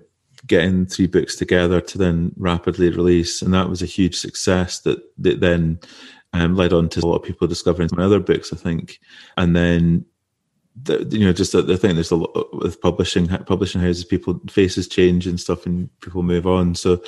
[0.46, 4.98] getting three books together to then rapidly release, and that was a huge success that
[5.18, 5.80] that then
[6.32, 9.00] um, led on to a lot of people discovering my other books, I think,
[9.36, 10.04] and then.
[10.82, 11.96] The, you know, just the thing.
[11.96, 14.04] There's a lot with publishing publishing houses.
[14.04, 16.74] People faces change and stuff, and people move on.
[16.74, 17.02] So,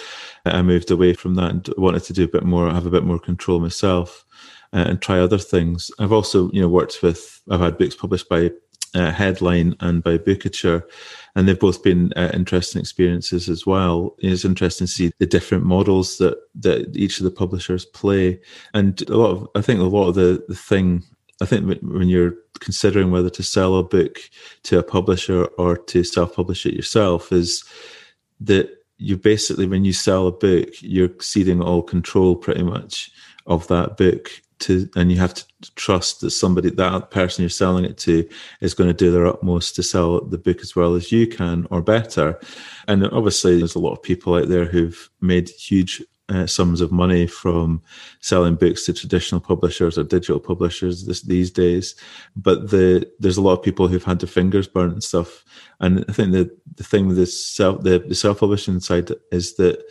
[0.44, 3.05] I moved away from that and wanted to do a bit more, have a bit
[3.05, 4.26] more control myself
[4.73, 5.91] uh, and try other things.
[5.99, 8.51] I've also, you know, worked with, I've had books published by
[8.95, 10.83] uh, Headline and by Bookouture,
[11.35, 14.14] and they've both been uh, interesting experiences as well.
[14.18, 18.41] It's interesting to see the different models that that each of the publishers play,
[18.75, 21.05] and a lot of, I think a lot of the the thing.
[21.41, 24.18] I think when you're considering whether to sell a book
[24.64, 27.64] to a publisher or to self-publish it yourself, is
[28.41, 28.68] that
[28.99, 33.11] you basically when you sell a book, you're ceding all control pretty much
[33.47, 34.31] of that book
[34.62, 35.44] to and you have to
[35.74, 38.28] trust that somebody that person you're selling it to
[38.60, 41.66] is going to do their utmost to sell the book as well as you can
[41.70, 42.40] or better
[42.88, 46.92] and obviously there's a lot of people out there who've made huge uh, sums of
[46.92, 47.82] money from
[48.20, 51.94] selling books to traditional publishers or digital publishers this, these days.
[52.36, 55.44] But the there's a lot of people who've had their fingers burnt and stuff.
[55.80, 59.56] And I think that the thing with this self the, the self publishing side is
[59.56, 59.84] that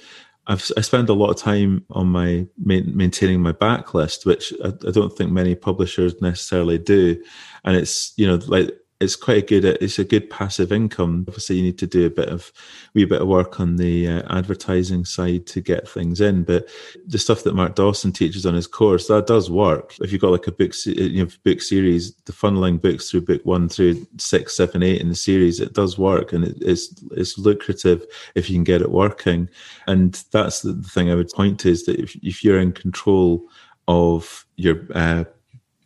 [0.47, 4.91] I've I spend a lot of time on my maintaining my backlist, which I, I
[4.91, 7.21] don't think many publishers necessarily do.
[7.63, 8.71] And it's you know like
[9.01, 11.25] it's quite a good it's a good passive income.
[11.27, 12.51] Obviously you need to do a bit of
[12.93, 16.69] wee bit of work on the uh, advertising side to get things in but
[17.07, 19.95] the stuff that mark dawson teaches on his course that does work.
[19.99, 23.41] If you've got like a book you know book series the funneling books through book
[23.43, 27.37] one through six seven eight in the series it does work and it, it's it's
[27.37, 29.49] lucrative if you can get it working.
[29.87, 33.43] And that's the thing i would point to is that if, if you're in control
[33.87, 35.23] of your uh,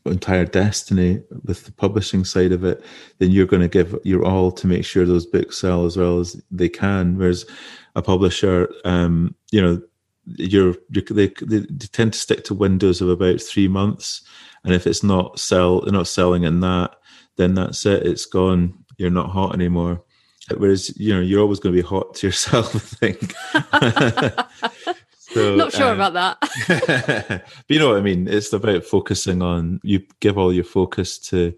[0.06, 2.84] entire destiny with the publishing side of it,
[3.20, 6.20] then you're going to give your all to make sure those books sell as well
[6.20, 7.18] as they can.
[7.18, 7.46] Whereas
[7.96, 9.82] a publisher, um, you know,
[10.26, 14.22] you're, you're they, they, tend to stick to windows of about three months,
[14.64, 16.96] and if it's not sell, they're not selling in that,
[17.38, 18.06] then that's it.
[18.06, 18.74] It's gone.
[18.98, 20.04] You're not hot anymore.
[20.58, 22.76] Whereas you know you're always going to be hot to yourself.
[22.76, 23.34] I think.
[25.36, 26.38] So, Not sure um, about that.
[27.28, 28.26] but you know what I mean.
[28.26, 29.82] It's about focusing on.
[29.84, 31.54] You give all your focus to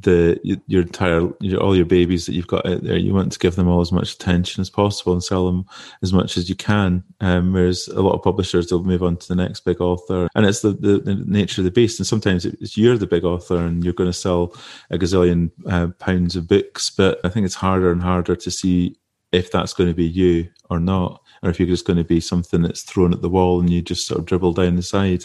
[0.00, 2.96] the your entire your, all your babies that you've got out there.
[2.96, 5.66] You want to give them all as much attention as possible and sell them
[6.02, 7.04] as much as you can.
[7.20, 10.46] Um, whereas a lot of publishers they'll move on to the next big author, and
[10.46, 12.00] it's the, the, the nature of the beast.
[12.00, 14.56] And sometimes it's you're the big author and you're going to sell
[14.88, 16.88] a gazillion uh, pounds of books.
[16.88, 18.96] But I think it's harder and harder to see
[19.32, 22.20] if that's going to be you or not or if you're just going to be
[22.20, 25.24] something that's thrown at the wall and you just sort of dribble down the side.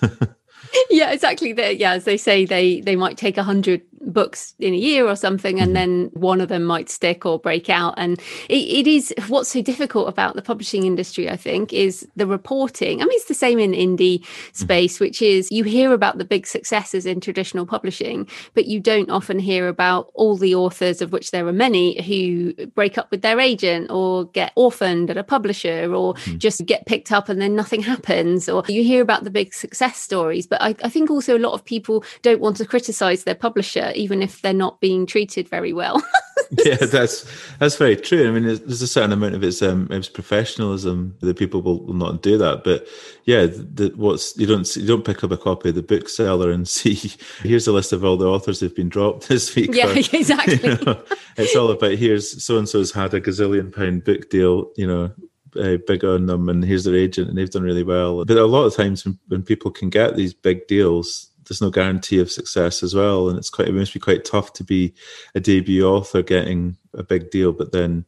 [0.90, 1.52] yeah, exactly.
[1.52, 3.82] They, yeah, as they say, they they might take a hundred
[4.12, 5.74] books in a year or something, and mm-hmm.
[5.74, 7.94] then one of them might stick or break out.
[7.96, 11.30] And it, it is what's so difficult about the publishing industry.
[11.30, 13.00] I think is the reporting.
[13.00, 14.52] I mean, it's the same in indie mm-hmm.
[14.52, 19.10] space, which is you hear about the big successes in traditional publishing, but you don't
[19.10, 23.22] often hear about all the authors, of which there are many, who break up with
[23.22, 26.38] their agent or get orphaned at a publisher or mm-hmm.
[26.38, 28.48] just get picked up and then nothing happens.
[28.48, 31.52] Or you hear about the big success stories, but I, I think also a lot
[31.52, 35.72] of people don't want to criticize their publisher, even if they're not being treated very
[35.72, 36.02] well.
[36.64, 37.26] yeah, that's
[37.58, 38.28] that's very true.
[38.28, 41.94] I mean, there's a certain amount of its um, its professionalism that people will, will
[41.94, 42.64] not do that.
[42.64, 42.86] But
[43.24, 46.68] yeah, the, what's you don't you don't pick up a copy of the bookseller and
[46.74, 49.70] see here's a list of all the authors who've been dropped this week.
[49.72, 50.60] Yeah, or, exactly.
[50.62, 51.02] You know,
[51.36, 54.70] it's all about here's so and so's had a gazillion pound book deal.
[54.76, 55.12] You know,
[55.56, 58.24] uh, big on them and here's their agent and they've done really well.
[58.24, 61.70] But a lot of times when, when people can get these big deals, there's no
[61.70, 63.28] guarantee of success as well.
[63.28, 64.94] And it's quite, it must be quite tough to be
[65.34, 68.04] a debut author getting a big deal, but then.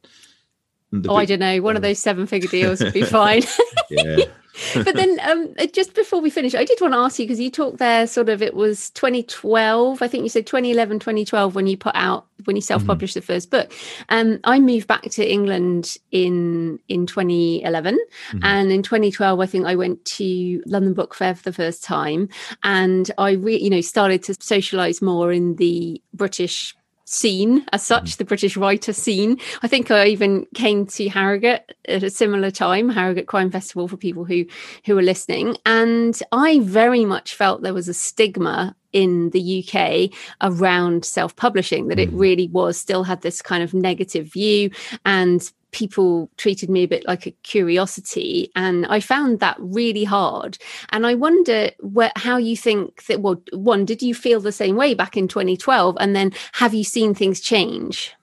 [0.91, 1.61] The oh, big, I don't know.
[1.61, 3.43] One of those seven figure deals would be fine.
[3.89, 4.25] yeah.
[4.73, 7.39] but then um, uh, just before we finish, I did want to ask you because
[7.39, 10.01] you talked there sort of it was 2012.
[10.01, 13.19] I think you said 2011, 2012 when you put out when you self-published mm-hmm.
[13.19, 13.71] the first book.
[14.09, 18.39] Um, I moved back to England in in 2011, mm-hmm.
[18.43, 22.29] and in 2012, I think I went to London Book Fair for the first time,
[22.63, 26.76] and I re- you know started to socialise more in the British
[27.07, 28.17] scene as such, mm.
[28.17, 29.39] the British writer scene.
[29.63, 33.97] I think I even came to Harrogate at a similar time, Harrogate Crime Festival for
[33.97, 34.45] people who
[34.85, 35.57] who are listening.
[35.65, 40.11] And I very much felt there was a stigma in the UK
[40.41, 42.19] around self-publishing, that it mm.
[42.19, 44.69] really was still had this kind of negative view
[45.05, 50.57] and people treated me a bit like a curiosity and i found that really hard
[50.89, 54.75] and i wonder where, how you think that well one did you feel the same
[54.75, 58.15] way back in 2012 and then have you seen things change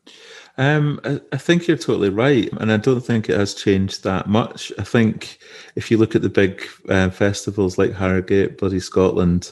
[0.56, 4.28] um, I, I, think you're totally right, and I don't think it has changed that
[4.28, 4.72] much.
[4.78, 5.38] I think
[5.74, 9.50] if you look at the big uh, festivals like Harrogate, Bloody Scotland,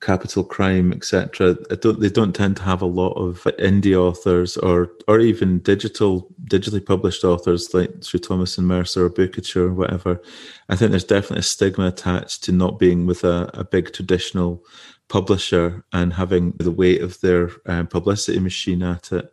[0.00, 1.54] capital crime, etc.
[1.80, 6.28] Don't, they don't tend to have a lot of indie authors or or even digital
[6.44, 10.20] digitally published authors like through Thomas and Mercer or Bookouture or whatever.
[10.68, 14.64] I think there's definitely a stigma attached to not being with a, a big traditional
[15.08, 19.30] publisher and having the weight of their um, publicity machine at it.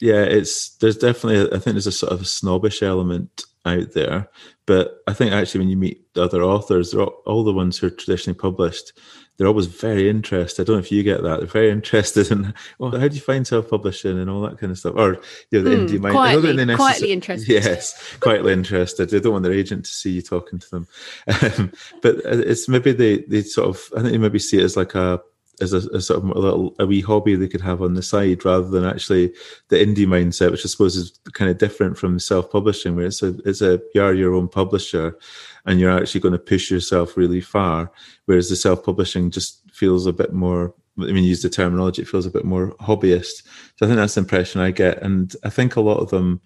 [0.00, 4.28] Yeah, it's there's definitely I think there's a sort of a snobbish element out there,
[4.66, 7.90] but I think actually when you meet other authors, all, all the ones who are
[7.90, 8.92] traditionally published,
[9.36, 10.62] they're always very interested.
[10.62, 11.38] I don't know if you get that.
[11.38, 14.78] They're very interested in, well, how do you find self-publishing and all that kind of
[14.78, 14.94] stuff?
[14.96, 15.20] Or
[15.50, 16.14] you know, the mm, indie mind.
[16.14, 17.48] Quietly, necessar- quietly interested.
[17.48, 19.10] Yes, quietly interested.
[19.10, 20.88] They don't want their agent to see you talking to them.
[21.46, 21.70] Um,
[22.02, 24.94] but it's maybe they they sort of I think they maybe see it as like
[24.94, 25.20] a
[25.60, 28.02] as a, a, sort of a little a wee hobby they could have on the
[28.02, 29.32] side rather than actually
[29.68, 33.34] the indie mindset, which I suppose is kind of different from self-publishing, where it's a
[33.44, 35.18] it's a you are your own publisher
[35.64, 37.90] and you're actually going to push yourself really far.
[38.26, 42.26] Whereas the self-publishing just feels a bit more I mean, use the terminology, it feels
[42.26, 43.42] a bit more hobbyist.
[43.76, 45.02] So I think that's the impression I get.
[45.02, 46.40] And I think a lot of them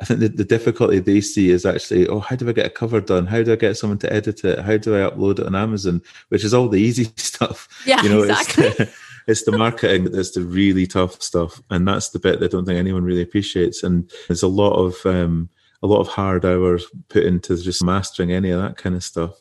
[0.00, 2.70] I think the, the difficulty they see is actually, oh, how do I get a
[2.70, 3.26] cover done?
[3.26, 4.58] How do I get someone to edit it?
[4.58, 6.02] How do I upload it on Amazon?
[6.30, 7.68] Which is all the easy stuff.
[7.86, 8.66] Yeah, you know, exactly.
[8.66, 8.94] It's the,
[9.28, 12.64] it's the marketing that's the really tough stuff, and that's the bit that I don't
[12.64, 13.82] think anyone really appreciates.
[13.82, 15.48] And there's a lot of um,
[15.82, 19.40] a lot of hard hours put into just mastering any of that kind of stuff.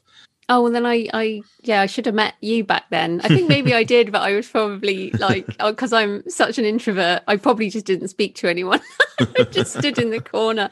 [0.49, 3.21] Oh, well, then I, I, yeah, I should have met you back then.
[3.23, 6.65] I think maybe I did, but I was probably like, because oh, I'm such an
[6.65, 8.81] introvert, I probably just didn't speak to anyone.
[9.19, 10.69] I just stood in the corner.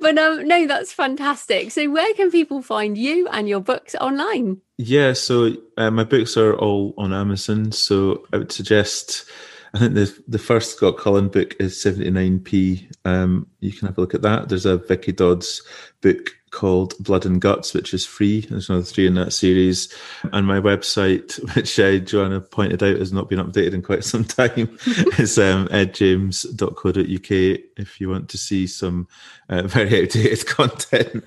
[0.00, 1.70] But um, no, that's fantastic.
[1.70, 4.60] So, where can people find you and your books online?
[4.78, 7.72] Yeah, so uh, my books are all on Amazon.
[7.72, 9.28] So, I would suggest
[9.74, 12.92] I think the the first Scott Cullen book is 79p.
[13.04, 14.48] Um, you can have a look at that.
[14.48, 15.62] There's a Vicky Dodds
[16.00, 18.40] book called Blood and Guts, which is free.
[18.40, 19.94] There's another three in that series.
[20.32, 24.24] And my website, which uh, Joanna pointed out has not been updated in quite some
[24.24, 24.76] time,
[25.18, 29.06] is um, edjames.co.uk if you want to see some
[29.48, 31.24] uh, very outdated content.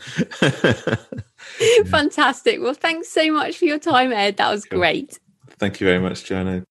[1.88, 2.62] Fantastic.
[2.62, 4.38] Well, thanks so much for your time, Ed.
[4.38, 5.20] That was great.
[5.60, 6.64] Thank you very much, Joanna.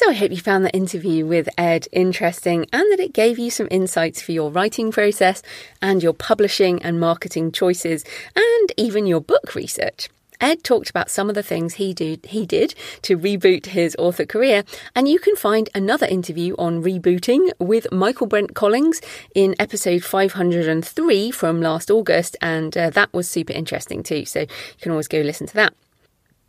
[0.00, 3.50] So I hope you found that interview with Ed interesting and that it gave you
[3.50, 5.42] some insights for your writing process
[5.82, 8.02] and your publishing and marketing choices
[8.34, 10.08] and even your book research.
[10.40, 14.24] Ed talked about some of the things he did he did to reboot his author
[14.24, 14.64] career,
[14.96, 19.02] and you can find another interview on rebooting with Michaelbrent Collings
[19.34, 24.24] in episode 503 from last August, and uh, that was super interesting too.
[24.24, 24.46] So you
[24.80, 25.74] can always go listen to that.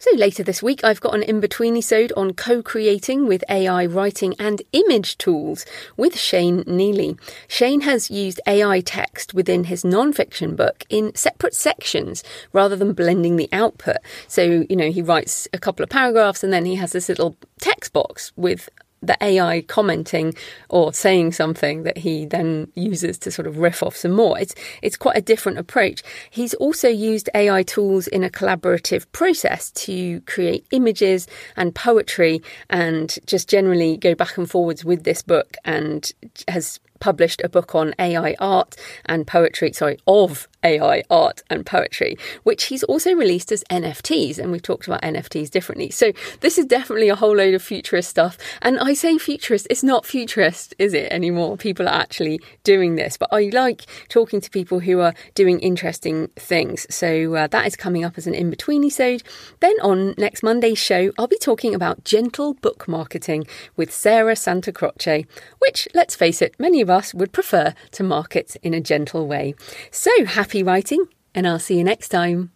[0.01, 4.63] So later this week, I've got an in-between episode on co-creating with AI writing and
[4.73, 5.63] image tools
[5.95, 7.19] with Shane Neeley.
[7.47, 13.35] Shane has used AI text within his non-fiction book in separate sections rather than blending
[13.35, 13.97] the output.
[14.27, 17.35] So, you know, he writes a couple of paragraphs and then he has this little
[17.59, 18.69] text box with
[19.01, 20.33] the AI commenting
[20.69, 24.37] or saying something that he then uses to sort of riff off some more.
[24.39, 26.03] It's it's quite a different approach.
[26.29, 33.17] He's also used AI tools in a collaborative process to create images and poetry and
[33.25, 36.11] just generally go back and forwards with this book and
[36.47, 38.75] has published a book on AI art
[39.05, 44.39] and poetry, sorry, of AI art and poetry, which he's also released as NFTs.
[44.39, 45.89] And we've talked about NFTs differently.
[45.89, 48.37] So this is definitely a whole load of futurist stuff.
[48.61, 51.57] And I say futurist, it's not futurist, is it anymore?
[51.57, 53.17] People are actually doing this.
[53.17, 56.87] But I like talking to people who are doing interesting things.
[56.89, 59.23] So uh, that is coming up as an in between episode.
[59.59, 65.25] Then on next Monday's show, I'll be talking about gentle book marketing with Sarah Santacroce,
[65.59, 69.55] which, let's face it, many of us would prefer to market in a gentle way.
[69.91, 72.51] So happy writing, and I'll see you next time.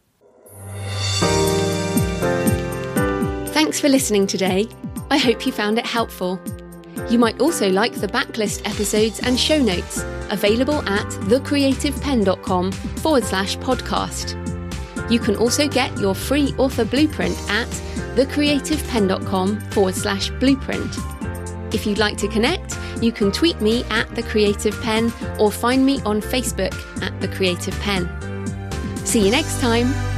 [3.53, 4.67] Thanks for listening today.
[5.09, 6.39] I hope you found it helpful.
[7.09, 13.57] You might also like the backlist episodes and show notes available at thecreativepenn.com forward slash
[13.57, 14.41] podcast.
[15.09, 17.67] You can also get your free author blueprint at
[18.15, 21.14] thecreativepenn.com forward slash blueprint.
[21.76, 25.86] If you'd like to connect, you can tweet me at The Creative Penn or find
[25.86, 26.73] me on Facebook
[27.03, 28.07] at The Creative Penn.
[29.05, 30.14] See you next time.